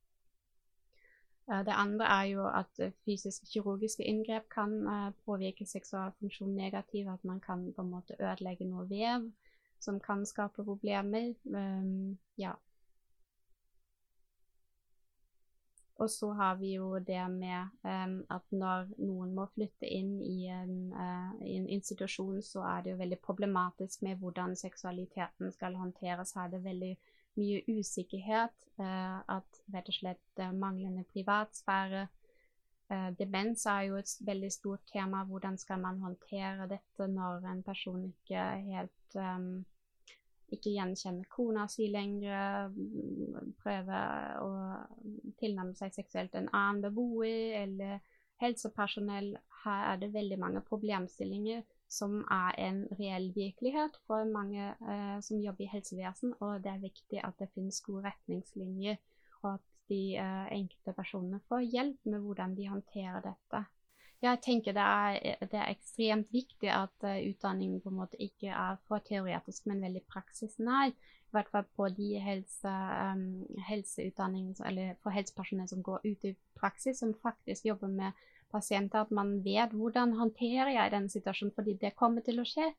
Eh, 1.51 1.65
det 1.67 1.75
andre 1.75 2.05
er 2.05 2.25
jo 2.25 2.47
at 2.47 2.81
fysiske 3.05 3.47
kirurgiske 3.53 4.05
inngrep 4.05 4.49
kan 4.55 4.87
eh, 4.87 5.11
påvirke 5.25 5.67
seksualfunksjonen 5.67 6.55
negativt. 6.55 7.09
At 7.09 7.25
man 7.25 7.41
kan 7.41 7.73
på 7.73 7.83
en 7.83 7.91
måte 7.91 8.17
ødelegge 8.21 8.69
noe 8.69 8.89
vev 8.91 9.31
som 9.81 10.01
kan 10.01 10.27
skape 10.27 10.65
problemer. 10.65 11.35
Um, 11.45 12.19
ja, 12.39 12.53
Og 15.99 16.11
så 16.11 16.31
har 16.33 16.55
vi 16.61 16.75
jo 16.77 16.99
det 17.03 17.25
med 17.31 17.73
um, 17.83 18.21
at 18.31 18.53
når 18.55 18.93
noen 19.03 19.33
må 19.35 19.49
flytte 19.51 19.89
inn 19.91 20.21
i 20.23 20.47
en, 20.47 20.93
uh, 20.95 21.33
i 21.43 21.57
en, 21.59 21.67
institusjon, 21.75 22.39
så 22.43 22.63
er 22.71 22.85
det 22.85 22.93
jo 22.93 23.01
veldig 23.01 23.19
problematisk 23.25 24.05
med 24.07 24.21
hvordan 24.23 24.55
seksualiteten 24.57 25.51
skal 25.53 25.75
håndteres. 25.75 26.37
Her 26.37 26.47
er 26.47 26.53
det 26.53 26.63
veldig 26.65 26.93
mye 27.41 27.65
usikkerhet. 27.81 28.55
Uh, 28.79 29.19
at 29.39 29.63
rett 29.75 29.91
og 29.91 29.97
slett 29.99 30.43
uh, 30.43 30.53
manglende 30.55 31.05
privatsfære. 31.13 32.07
demens 33.19 33.67
er 33.69 33.83
jo 33.85 33.97
et 33.99 34.13
veldig 34.25 34.49
stort 34.53 34.81
tema. 34.93 35.25
Hvordan 35.25 35.59
skal 35.59 35.81
man 35.81 35.99
håndtere 36.01 36.69
dette 36.71 37.09
når 37.13 37.45
en 37.51 37.63
person 37.63 38.05
ikke 38.07 38.45
helt 38.71 39.17
um, 39.19 39.67
ikke 40.55 40.73
gjenkjenne 40.73 41.27
kona 41.33 41.67
si 41.71 41.89
lenger, 41.93 42.71
prøve 43.63 44.03
å 44.43 44.53
tilnærme 45.41 45.77
seg 45.79 45.95
seksuelt 45.97 46.37
en 46.39 46.49
annen 46.57 46.85
beboer 46.87 47.59
eller 47.63 47.99
helsepersonell. 48.43 49.35
Her 49.65 49.85
er 49.93 50.01
det 50.01 50.15
veldig 50.15 50.39
mange 50.41 50.63
problemstillinger 50.69 51.65
som 51.89 52.21
er 52.31 52.59
en 52.61 52.83
reell 52.99 53.31
virkelighet 53.35 53.97
for 54.07 54.29
mange 54.29 54.61
eh, 54.77 55.17
som 55.25 55.41
jobber 55.41 55.65
i 55.65 55.71
helsevesen, 55.73 56.35
og 56.45 56.63
det 56.65 56.75
er 56.75 56.85
viktig 56.85 57.23
at 57.25 57.39
det 57.41 57.49
finnes 57.55 57.81
gode 57.85 58.05
retningslinjer, 58.11 58.99
og 59.43 59.55
at 59.55 59.67
de 59.89 60.03
eh, 60.21 60.47
enkelte 60.59 60.95
personene 60.97 61.41
får 61.49 61.65
hjelp 61.73 62.13
med 62.13 62.25
hvordan 62.25 62.55
de 62.59 62.69
håndterer 62.69 63.25
dette. 63.25 63.65
Jeg 64.19 64.41
tenker 64.43 64.75
det 64.75 64.83
er, 64.83 65.45
det 65.47 65.55
er, 65.55 65.69
ekstremt 65.71 66.33
viktig 66.35 66.71
at 66.75 67.05
uh, 67.07 67.21
utdanningen 67.23 67.79
på 67.81 67.93
en 67.93 68.01
måte 68.01 68.19
ikke 68.19 68.51
er 68.51 68.81
for 68.91 69.05
teoretisk, 69.07 69.69
men 69.71 69.85
veldig 69.85 70.03
praksisnær. 70.11 70.91
I 70.91 71.37
hvert 71.37 71.51
fall 71.53 71.69
på 71.77 71.87
de 71.95 72.09
helse, 72.25 72.73
um, 72.73 73.45
helseutdanningene, 73.69 74.59
eller 74.67 74.99
for 75.05 75.15
helsepersonell 75.15 75.71
som 75.71 75.85
går 75.87 76.03
ut 76.09 76.27
i 76.27 76.35
praksis, 76.59 76.99
som 76.99 77.15
faktisk 77.23 77.69
jobber 77.69 77.93
med 77.95 78.27
pasienter, 78.51 79.05
at 79.05 79.15
man 79.15 79.37
vet 79.45 79.77
hvordan 79.77 80.17
håndterer 80.19 80.73
jeg 80.75 80.95
denne 80.97 81.15
situasjonen, 81.15 81.55
fordi 81.55 81.79
det 81.79 81.95
kommer 81.95 82.27
til 82.27 82.43
å 82.43 82.49
skje. 82.49 82.73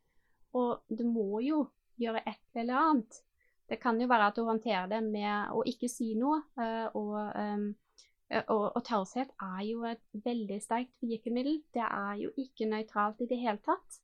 Og 0.60 0.82
du 0.92 1.06
må 1.08 1.44
jo 1.46 1.68
gjøre 2.02 2.26
et 2.26 2.60
eller 2.60 2.84
annet. 2.84 3.24
Det 3.70 3.78
kan 3.80 4.02
jo 4.02 4.10
være 4.10 4.32
at 4.32 4.36
du 4.36 4.44
håndterer 4.44 4.90
det 4.92 5.06
med 5.08 5.54
å 5.56 5.64
ikke 5.64 5.88
si 5.88 6.16
noe, 6.20 6.42
uh, 6.60 6.90
og 7.00 7.16
um, 7.32 7.70
Eh, 7.70 7.89
og, 8.30 8.66
og 8.76 8.84
taushet 8.86 9.32
er 9.42 9.62
jo 9.66 9.86
et 9.90 10.04
veldig 10.26 10.60
sterkt 10.62 10.94
virkemiddel. 11.02 11.62
Det 11.74 11.86
er 11.86 12.20
jo 12.24 12.32
ikke 12.38 12.70
nøytralt 12.70 13.22
i 13.26 13.30
det 13.30 13.40
hele 13.42 13.62
tatt. 13.66 14.00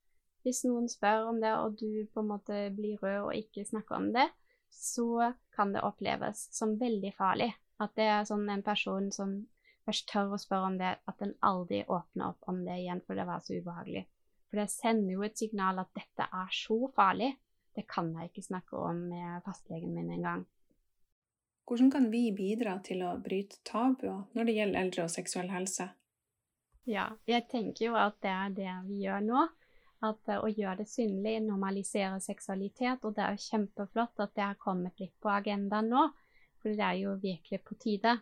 Hvis 0.45 0.63
noen 0.65 0.89
spør 0.89 1.29
om 1.31 1.41
det, 1.41 1.51
og 1.57 1.77
du 1.79 2.05
på 2.13 2.21
en 2.21 2.31
måte 2.31 2.57
blir 2.75 3.01
rød 3.01 3.29
og 3.29 3.35
ikke 3.37 3.65
snakker 3.65 3.97
om 3.97 4.11
det, 4.13 4.27
så 4.69 5.31
kan 5.55 5.73
det 5.73 5.85
oppleves 5.85 6.47
som 6.53 6.75
veldig 6.79 7.13
farlig. 7.17 7.51
At 7.81 7.95
det 7.97 8.07
er 8.11 8.27
sånn 8.27 8.47
en 8.49 8.65
person 8.65 9.11
som 9.13 9.39
først 9.85 10.07
tør 10.09 10.35
å 10.35 10.41
spørre 10.41 10.71
om 10.71 10.77
det, 10.79 10.91
at 11.05 11.21
den 11.21 11.33
aldri 11.45 11.83
åpner 11.85 12.33
opp 12.33 12.49
om 12.49 12.63
det 12.65 12.79
igjen, 12.81 13.01
for 13.05 13.17
det 13.17 13.27
var 13.29 13.43
så 13.45 13.57
ubehagelig. 13.57 14.05
For 14.49 14.61
det 14.61 14.69
sender 14.73 15.15
jo 15.15 15.25
et 15.25 15.37
signal 15.37 15.81
at 15.81 15.91
dette 15.97 16.29
er 16.29 16.53
så 16.53 16.77
farlig. 16.95 17.33
Det 17.75 17.85
kan 17.91 18.13
jeg 18.15 18.31
ikke 18.31 18.45
snakke 18.45 18.79
om 18.79 19.01
med 19.11 19.43
fastlegen 19.45 19.93
min 19.97 20.13
engang. 20.15 20.45
Hvordan 21.65 21.91
kan 21.91 22.11
vi 22.11 22.29
bidra 22.37 22.75
til 22.85 23.01
å 23.01 23.15
bryte 23.17 23.57
tabuer 23.65 24.25
når 24.37 24.47
det 24.47 24.53
gjelder 24.59 24.81
eldre 24.83 25.05
og 25.07 25.13
seksuell 25.13 25.47
helse? 25.49 25.87
Ja, 26.85 27.07
jeg 27.25 27.47
tenker 27.49 27.87
jo 27.87 27.95
at 27.97 28.19
det 28.21 28.29
er 28.29 28.51
det 28.59 28.73
vi 28.85 28.99
gjør 29.07 29.23
nå. 29.25 29.45
At 30.05 30.29
uh, 30.29 30.43
Å 30.45 30.51
gjøre 30.51 30.83
det 30.83 30.91
synlig, 30.91 31.39
normalisere 31.41 32.19
seksualitet. 32.21 33.01
Og 33.01 33.15
det 33.17 33.23
er 33.25 33.33
jo 33.33 33.47
kjempeflott 33.47 34.21
at 34.21 34.35
det 34.37 34.45
har 34.45 34.61
kommet 34.61 35.01
litt 35.01 35.15
på 35.23 35.31
agendaen 35.33 35.89
nå. 35.89 36.03
For 36.61 36.77
det 36.77 36.85
er 36.85 36.99
jo 37.01 37.15
virkelig 37.23 37.61
på 37.65 37.79
tide. 37.81 38.13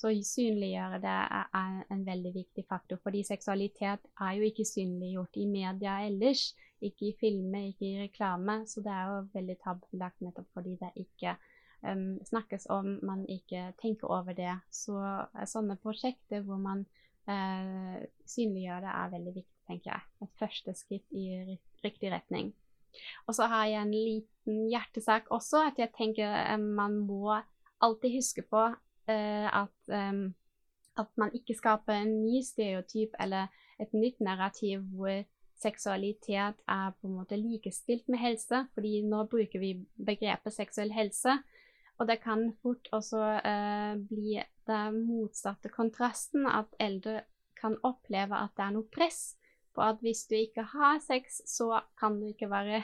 Så 0.00 0.10
synliggjøre 0.24 0.98
det 1.04 1.14
er 1.60 1.78
en 1.92 2.02
veldig 2.06 2.34
viktig 2.34 2.64
faktor. 2.66 2.98
Fordi 3.04 3.22
seksualitet 3.28 4.10
er 4.26 4.34
jo 4.40 4.48
ikke 4.48 4.66
synliggjort 4.66 5.38
i 5.38 5.46
media 5.46 6.00
ellers. 6.08 6.48
Ikke 6.82 7.12
i 7.12 7.16
filmer, 7.20 7.68
ikke 7.70 7.86
i 7.86 8.02
reklame. 8.08 8.64
Så 8.66 8.82
det 8.82 8.90
er 8.96 9.12
jo 9.12 9.24
veldig 9.36 9.58
tabubelagt 9.62 10.24
nettopp 10.24 10.50
fordi 10.58 10.74
det 10.80 10.90
ikke 11.04 11.36
er 11.36 11.49
um, 11.86 12.18
snakkes 12.26 12.66
om, 12.70 12.98
man 13.06 13.24
ikke 13.28 13.70
tenker 13.82 14.10
over 14.10 14.36
det. 14.36 14.54
Så 14.70 14.96
uh, 14.96 15.44
sånne 15.48 15.78
prosjekter 15.80 16.44
hvor 16.46 16.60
man 16.62 16.84
uh, 17.30 18.00
synliggjør 18.28 18.84
det, 18.86 18.96
er 18.96 19.14
veldig 19.14 19.34
viktig, 19.36 19.56
tenker 19.70 19.92
jeg. 19.92 20.08
Et 20.26 20.34
første 20.40 20.74
skritt 20.78 21.16
i 21.16 21.28
riktig 21.84 22.12
retning. 22.12 22.52
Og 23.28 23.36
så 23.38 23.46
har 23.50 23.68
jeg 23.70 23.82
en 23.84 23.94
liten 23.94 24.60
hjertesak 24.70 25.30
også, 25.30 25.64
at 25.70 25.78
jeg 25.78 25.94
tenker 25.96 26.54
um, 26.54 26.70
man 26.78 26.98
må 27.06 27.38
alltid 27.80 28.16
huske 28.18 28.44
på 28.50 28.66
uh, 28.70 29.48
at, 29.62 29.76
um, 29.88 30.24
at 30.98 31.10
man 31.20 31.34
ikke 31.34 31.56
skaper 31.56 32.02
en 32.02 32.16
ny 32.24 32.42
stereotyp 32.44 33.14
eller 33.20 33.52
et 33.80 33.92
nytt 33.96 34.20
narrativ 34.20 34.82
hvor 34.92 35.22
seksualitet 35.60 36.60
er 36.68 36.92
på 37.00 37.08
en 37.08 37.16
måte 37.18 37.36
likestilt 37.36 38.08
med 38.08 38.18
helse. 38.18 38.66
fordi 38.74 39.02
nå 39.04 39.24
bruker 39.28 39.60
vi 39.60 39.74
begrepet 39.96 40.54
seksuell 40.56 40.92
helse, 40.92 41.36
og 42.00 42.08
det 42.08 42.16
kan 42.22 42.46
fort 42.62 42.88
også 42.96 43.20
eh, 43.44 43.98
bli 44.08 44.38
den 44.70 45.02
motsatte 45.04 45.68
kontrasten, 45.68 46.46
at 46.48 46.72
eldre 46.80 47.20
kan 47.60 47.76
oppleve 47.84 48.38
at 48.40 48.54
det 48.56 48.64
er 48.64 48.76
noe 48.76 48.88
press 48.88 49.34
på 49.76 49.84
at 49.84 50.00
hvis 50.00 50.24
du 50.30 50.38
ikke 50.38 50.64
har 50.72 51.02
sex, 51.04 51.42
så 51.46 51.82
kan 52.00 52.16
du 52.20 52.30
ikke 52.30 52.48
være 52.50 52.80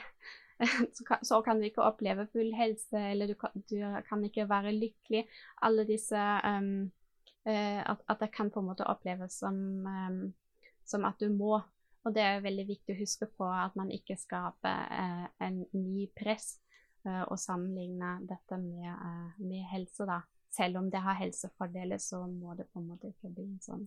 så 0.96 1.05
kan, 1.09 1.24
så 1.24 1.40
kan, 1.44 1.59
du 1.59 1.68
ikke 1.68 1.85
oppleve 1.85 2.29
full 2.33 2.52
helse, 2.57 2.96
eller 2.96 3.33
du 3.33 3.35
kan, 3.40 3.57
du 3.70 3.81
kan 4.09 4.24
ikke 4.24 4.48
være 4.48 4.72
lykkelig. 4.76 5.24
Alle 5.62 5.85
disse 5.88 6.16
um, 6.16 6.90
uh, 7.48 7.81
at, 7.83 8.05
at, 8.09 8.20
det 8.20 8.31
kan 8.33 8.50
på 8.50 8.61
en 8.61 8.68
måte 8.70 8.87
oppleves 8.88 9.40
som, 9.40 9.57
um, 9.85 10.22
som, 10.85 11.05
at 11.05 11.20
du 11.20 11.29
må. 11.33 11.61
Og 12.05 12.14
det 12.14 12.22
er 12.22 12.44
veldig 12.44 12.68
viktig 12.68 12.94
å 12.94 13.00
huske 13.00 13.29
på 13.37 13.48
at 13.48 13.76
man 13.76 13.90
ikke 13.92 14.16
skaper 14.16 14.88
uh, 14.92 15.26
en 15.44 15.64
ny 15.72 16.07
press 16.16 16.57
og 17.07 17.38
sammenligne 17.38 18.16
dette 18.27 18.59
med, 18.59 19.37
med 19.38 19.62
helse, 19.73 20.07
da. 20.09 20.23
Selv 20.57 20.81
om 20.81 20.90
det 20.90 21.03
har 21.05 21.19
helsefordeler, 21.19 21.99
så 22.01 22.23
må 22.27 22.55
det 22.57 22.69
på 22.73 22.81
en 22.81 22.90
måte 22.90 23.11
ikke 23.12 23.33
bli 23.35 23.49
sånn. 23.62 23.85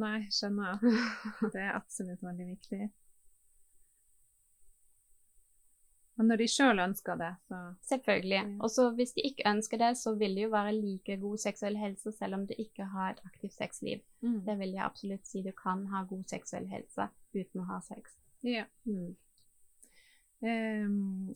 Nei, 0.00 0.24
skjønner. 0.32 0.80
Det 1.54 1.60
er 1.60 1.74
absolutt 1.76 2.22
veldig 2.24 2.46
viktig. 2.48 2.86
Men 6.14 6.30
når 6.30 6.40
de 6.44 6.46
sjøl 6.50 6.78
ønsker 6.78 7.18
det, 7.18 7.30
så 7.50 7.60
Selvfølgelig. 7.88 8.42
Og 8.62 8.70
så 8.70 8.84
hvis 8.94 9.14
de 9.16 9.24
ikke 9.26 9.48
ønsker 9.50 9.80
det, 9.82 9.90
så 9.98 10.14
vil 10.18 10.36
det 10.36 10.44
jo 10.44 10.52
være 10.52 10.74
like 10.76 11.16
god 11.22 11.42
seksuell 11.42 11.78
helse 11.78 12.12
selv 12.14 12.38
om 12.38 12.44
du 12.46 12.54
ikke 12.58 12.86
har 12.92 13.14
et 13.14 13.22
aktivt 13.26 13.56
sexliv. 13.56 14.02
Mm. 14.22 14.40
Det 14.46 14.58
vil 14.60 14.76
jeg 14.76 14.84
absolutt 14.84 15.26
si. 15.26 15.42
Du 15.42 15.50
kan 15.58 15.86
ha 15.90 16.04
god 16.10 16.22
seksuell 16.30 16.68
helse 16.70 17.08
uten 17.34 17.64
å 17.64 17.68
ha 17.72 17.80
sex. 17.86 18.14
Ja. 18.46 18.66
Mm. 18.86 19.16
Um, 20.44 21.34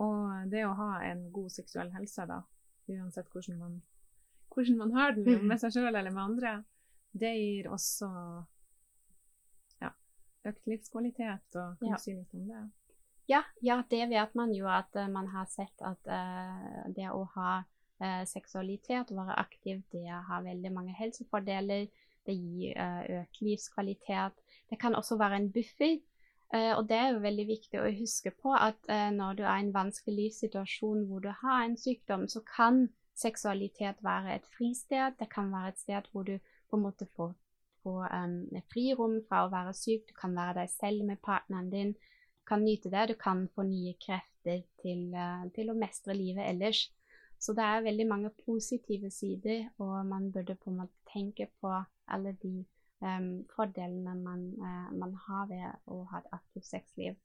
og 0.00 0.50
det 0.52 0.64
å 0.66 0.74
ha 0.78 0.90
en 1.06 1.26
god 1.32 1.52
seksuell 1.52 1.92
helse, 1.94 2.26
da, 2.28 2.40
uansett 2.90 3.28
hvordan 3.32 3.58
man, 3.60 3.80
hvordan 4.54 4.78
man 4.80 4.94
har 4.96 5.16
den, 5.16 5.46
med 5.48 5.60
seg 5.60 5.74
sjøl 5.76 5.92
eller 5.92 6.14
med 6.14 6.22
andre, 6.22 6.54
det 7.12 7.32
gir 7.36 7.68
også 7.72 8.08
ja, 9.82 9.90
økt 10.48 10.70
livskvalitet. 10.70 11.58
og 11.60 11.76
Kan 11.80 11.92
ja. 11.92 11.98
du 11.98 12.04
si 12.04 12.14
litt 12.16 12.38
om 12.38 12.46
det? 12.48 12.62
Ja, 13.30 13.42
ja, 13.60 13.82
det 13.88 14.06
vet 14.10 14.34
man 14.38 14.54
jo 14.54 14.66
at 14.70 14.90
uh, 14.98 15.08
man 15.12 15.28
har 15.32 15.46
sett 15.50 15.84
at 15.86 16.08
uh, 16.08 16.88
det 16.92 17.10
å 17.12 17.22
ha 17.36 17.52
uh, 17.62 18.22
seksualitet 18.28 19.12
og 19.12 19.20
være 19.20 19.38
aktiv, 19.44 19.82
det 19.92 20.08
har 20.08 20.46
veldig 20.46 20.72
mange 20.74 20.96
helsefordeler. 20.98 21.86
Det 22.22 22.34
gir 22.38 22.76
økt 23.18 23.40
livskvalitet. 23.42 24.36
Det 24.70 24.76
kan 24.78 24.94
også 24.94 25.16
være 25.18 25.40
en 25.40 25.48
buffer. 25.50 25.96
Og 26.52 26.82
det 26.88 26.96
er 26.98 27.06
jo 27.14 27.22
veldig 27.24 27.44
viktig 27.48 27.78
å 27.80 27.90
huske 27.96 28.30
på 28.36 28.52
at 28.52 28.90
når 29.16 29.38
du 29.38 29.42
er 29.46 29.54
i 29.56 29.62
en 29.62 29.70
vanskelig 29.72 30.18
livssituasjon 30.18 31.06
hvor 31.08 31.22
du 31.24 31.30
har 31.42 31.62
en 31.62 31.78
sykdom, 31.80 32.26
så 32.28 32.42
kan 32.44 32.82
seksualitet 33.14 34.02
være 34.04 34.34
et 34.34 34.46
fristed. 34.56 35.16
Det 35.18 35.28
kan 35.30 35.52
være 35.52 35.68
et 35.68 35.78
sted 35.78 36.08
hvor 36.12 36.22
du 36.22 36.38
på 36.70 36.76
en 36.76 36.82
måte 36.82 37.06
får, 37.16 37.34
får 37.82 38.08
um, 38.16 38.62
frirom 38.72 39.18
fra 39.28 39.44
å 39.46 39.52
være 39.52 39.74
syk. 39.76 40.08
Du 40.08 40.14
kan 40.18 40.34
være 40.36 40.62
deg 40.62 40.72
selv 40.72 41.04
med 41.08 41.22
partneren 41.24 41.70
din. 41.70 41.94
Du 42.40 42.44
kan 42.48 42.64
nyte 42.64 42.92
det. 42.92 43.08
Du 43.12 43.16
kan 43.20 43.46
få 43.54 43.66
nye 43.68 43.94
krefter 44.06 44.64
til, 44.82 45.08
uh, 45.14 45.44
til 45.54 45.70
å 45.70 45.78
mestre 45.78 46.16
livet 46.16 46.48
ellers. 46.48 46.86
Så 47.42 47.56
det 47.58 47.64
er 47.66 47.86
veldig 47.88 48.06
mange 48.06 48.30
positive 48.46 49.10
sider, 49.10 49.66
og 49.82 50.06
man 50.06 50.30
burde 50.30 50.54
på 50.54 50.70
en 50.70 50.84
måte 50.84 51.10
tenke 51.10 51.48
på 51.60 51.72
alle 52.06 52.36
de 52.42 52.60
um, 53.02 53.28
fordelene 53.52 54.14
man, 54.22 54.48
uh, 54.62 54.88
man, 54.96 55.14
har 55.26 55.50
ved 55.50 55.92
å 55.92 56.02
ha 56.12 56.22
et 56.22 56.32
aktivt 56.38 56.70
sexliv. 56.70 57.18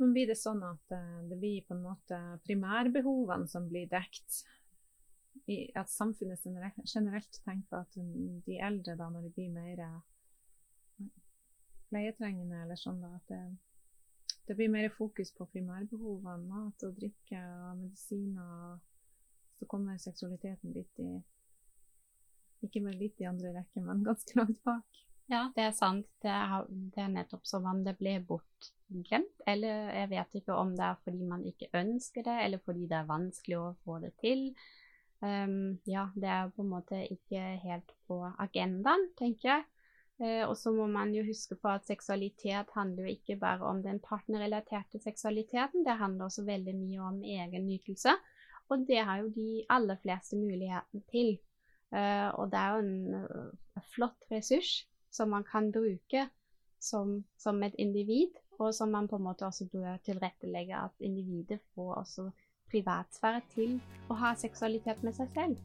Men 0.00 0.14
blir 0.16 0.30
det 0.30 0.38
sånn 0.40 0.62
at 0.64 0.96
uh, 0.96 1.20
det 1.28 1.40
blir 1.40 1.66
på 1.66 1.76
en 1.76 1.84
måte 1.84 2.20
primærbehovene 2.46 3.50
som 3.50 3.68
blir 3.68 3.90
dekt? 3.90 4.44
i, 5.46 5.70
at 5.74 5.90
samfunnet 5.90 6.42
generelt 6.94 7.40
tenker 7.44 7.82
at 7.82 7.96
de 8.46 8.58
eldre, 8.60 8.96
da, 8.96 9.08
når 9.10 9.26
de 9.26 9.32
blir 9.34 9.50
mer 9.54 9.82
pleietrengende 11.90 12.62
eller 12.64 12.78
sånn, 12.78 13.00
da, 13.02 13.14
at 13.18 13.32
det, 13.32 13.40
det, 14.46 14.56
blir 14.58 14.70
mer 14.72 14.90
fokus 14.94 15.32
på 15.34 15.48
primærbehovene, 15.54 16.46
mat 16.50 16.86
og 16.86 16.96
drikke 16.98 17.42
og 17.66 17.82
medisiner. 17.84 18.78
Så 19.58 19.66
kommer 19.68 19.98
seksualiteten 20.00 20.72
litt 20.72 21.02
i 21.02 21.10
Ikke 22.64 22.82
med 22.84 22.98
litt 23.00 23.20
i 23.22 23.28
andre 23.28 23.54
rekke, 23.54 23.84
men 23.84 24.04
ganske 24.04 24.36
langt 24.38 24.60
bak. 24.66 25.00
Ja, 25.30 25.44
det 25.54 25.62
er 25.62 25.74
sant. 25.76 26.08
Det 26.24 26.30
er, 26.30 26.66
det 26.68 27.02
er 27.04 27.10
nettopp 27.12 27.46
som 27.46 27.66
om 27.70 27.84
det 27.86 27.94
blir 28.00 28.22
bortglemt. 28.26 29.42
Eller 29.48 29.92
jeg 29.94 30.10
vet 30.10 30.38
ikke 30.40 30.56
om 30.58 30.72
det 30.76 30.86
er 30.88 31.02
fordi 31.04 31.26
man 31.28 31.44
ikke 31.46 31.70
ønsker 31.78 32.26
det, 32.26 32.38
eller 32.46 32.62
fordi 32.64 32.88
det 32.90 32.98
er 32.98 33.10
vanskelig 33.10 33.58
å 33.60 33.74
få 33.84 34.00
det 34.02 34.10
til. 34.22 34.48
Um, 35.20 35.78
ja, 35.86 36.08
det 36.16 36.30
er 36.32 36.50
på 36.56 36.64
en 36.64 36.72
måte 36.72 37.02
ikke 37.12 37.42
helt 37.62 37.92
på 38.08 38.22
agendaen, 38.42 39.06
tenker 39.20 39.52
jeg. 39.52 39.66
Uh, 40.20 40.48
og 40.48 40.56
så 40.58 40.72
må 40.74 40.88
man 40.90 41.12
jo 41.14 41.22
huske 41.28 41.54
på 41.60 41.70
at 41.70 41.86
seksualitet 41.88 42.72
handler 42.74 43.06
jo 43.06 43.14
ikke 43.14 43.38
bare 43.40 43.68
om 43.68 43.84
den 43.84 44.00
partnerrelaterte 44.02 44.98
seksualiteten, 45.00 45.84
det 45.86 46.00
handler 46.00 46.26
også 46.26 46.44
veldig 46.48 46.74
mye 46.76 47.04
om 47.06 47.22
egen 47.22 47.68
nytelse. 47.68 48.16
Og 48.70 48.82
det 48.88 48.98
har 49.04 49.22
jo 49.22 49.30
de 49.34 49.62
aller 49.70 49.98
fleste 50.02 50.38
muligheten 50.40 51.04
til. 51.12 51.36
Uh, 51.90 52.28
og 52.38 52.52
det 52.52 52.58
er 52.60 52.74
jo 52.74 52.82
en 52.84 53.14
uh, 53.18 53.82
flott 53.94 54.28
ressurs 54.30 54.84
som 55.10 55.32
man 55.34 55.42
kan 55.44 55.72
bruke 55.74 56.28
som, 56.80 57.24
som, 57.38 57.62
et 57.62 57.74
individ, 57.78 58.38
og 58.58 58.74
som 58.74 58.88
man 58.88 59.08
på 59.08 59.16
en 59.16 59.26
måte 59.26 59.46
også 59.46 59.66
bør 59.72 59.98
tilrettelegge 60.04 60.76
at 60.76 60.94
individet 61.00 61.60
får 61.74 61.94
også 61.94 62.30
privatsfære 62.70 63.42
til 63.54 63.76
å 64.08 64.16
ha 64.22 64.32
seksualitet 64.38 65.02
med 65.02 65.16
seg 65.18 65.34
selv. 65.34 65.60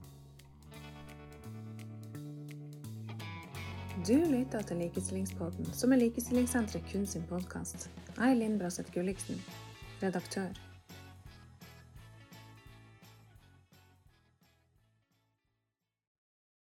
Du 4.06 4.18
lytter 4.18 4.62
til 4.62 4.82
Likestillingspodden, 4.84 5.72
som 5.74 5.94
er 5.94 6.04
Likestillingssenteret 6.04 6.86
kun 6.92 7.08
sin 7.08 7.24
podkast. 7.30 7.90
Jeg 8.18 8.32
er 8.32 8.40
Linn 8.42 8.60
Braseth 8.60 8.92
Gulliksen, 8.94 9.40
redaktør. 10.04 10.75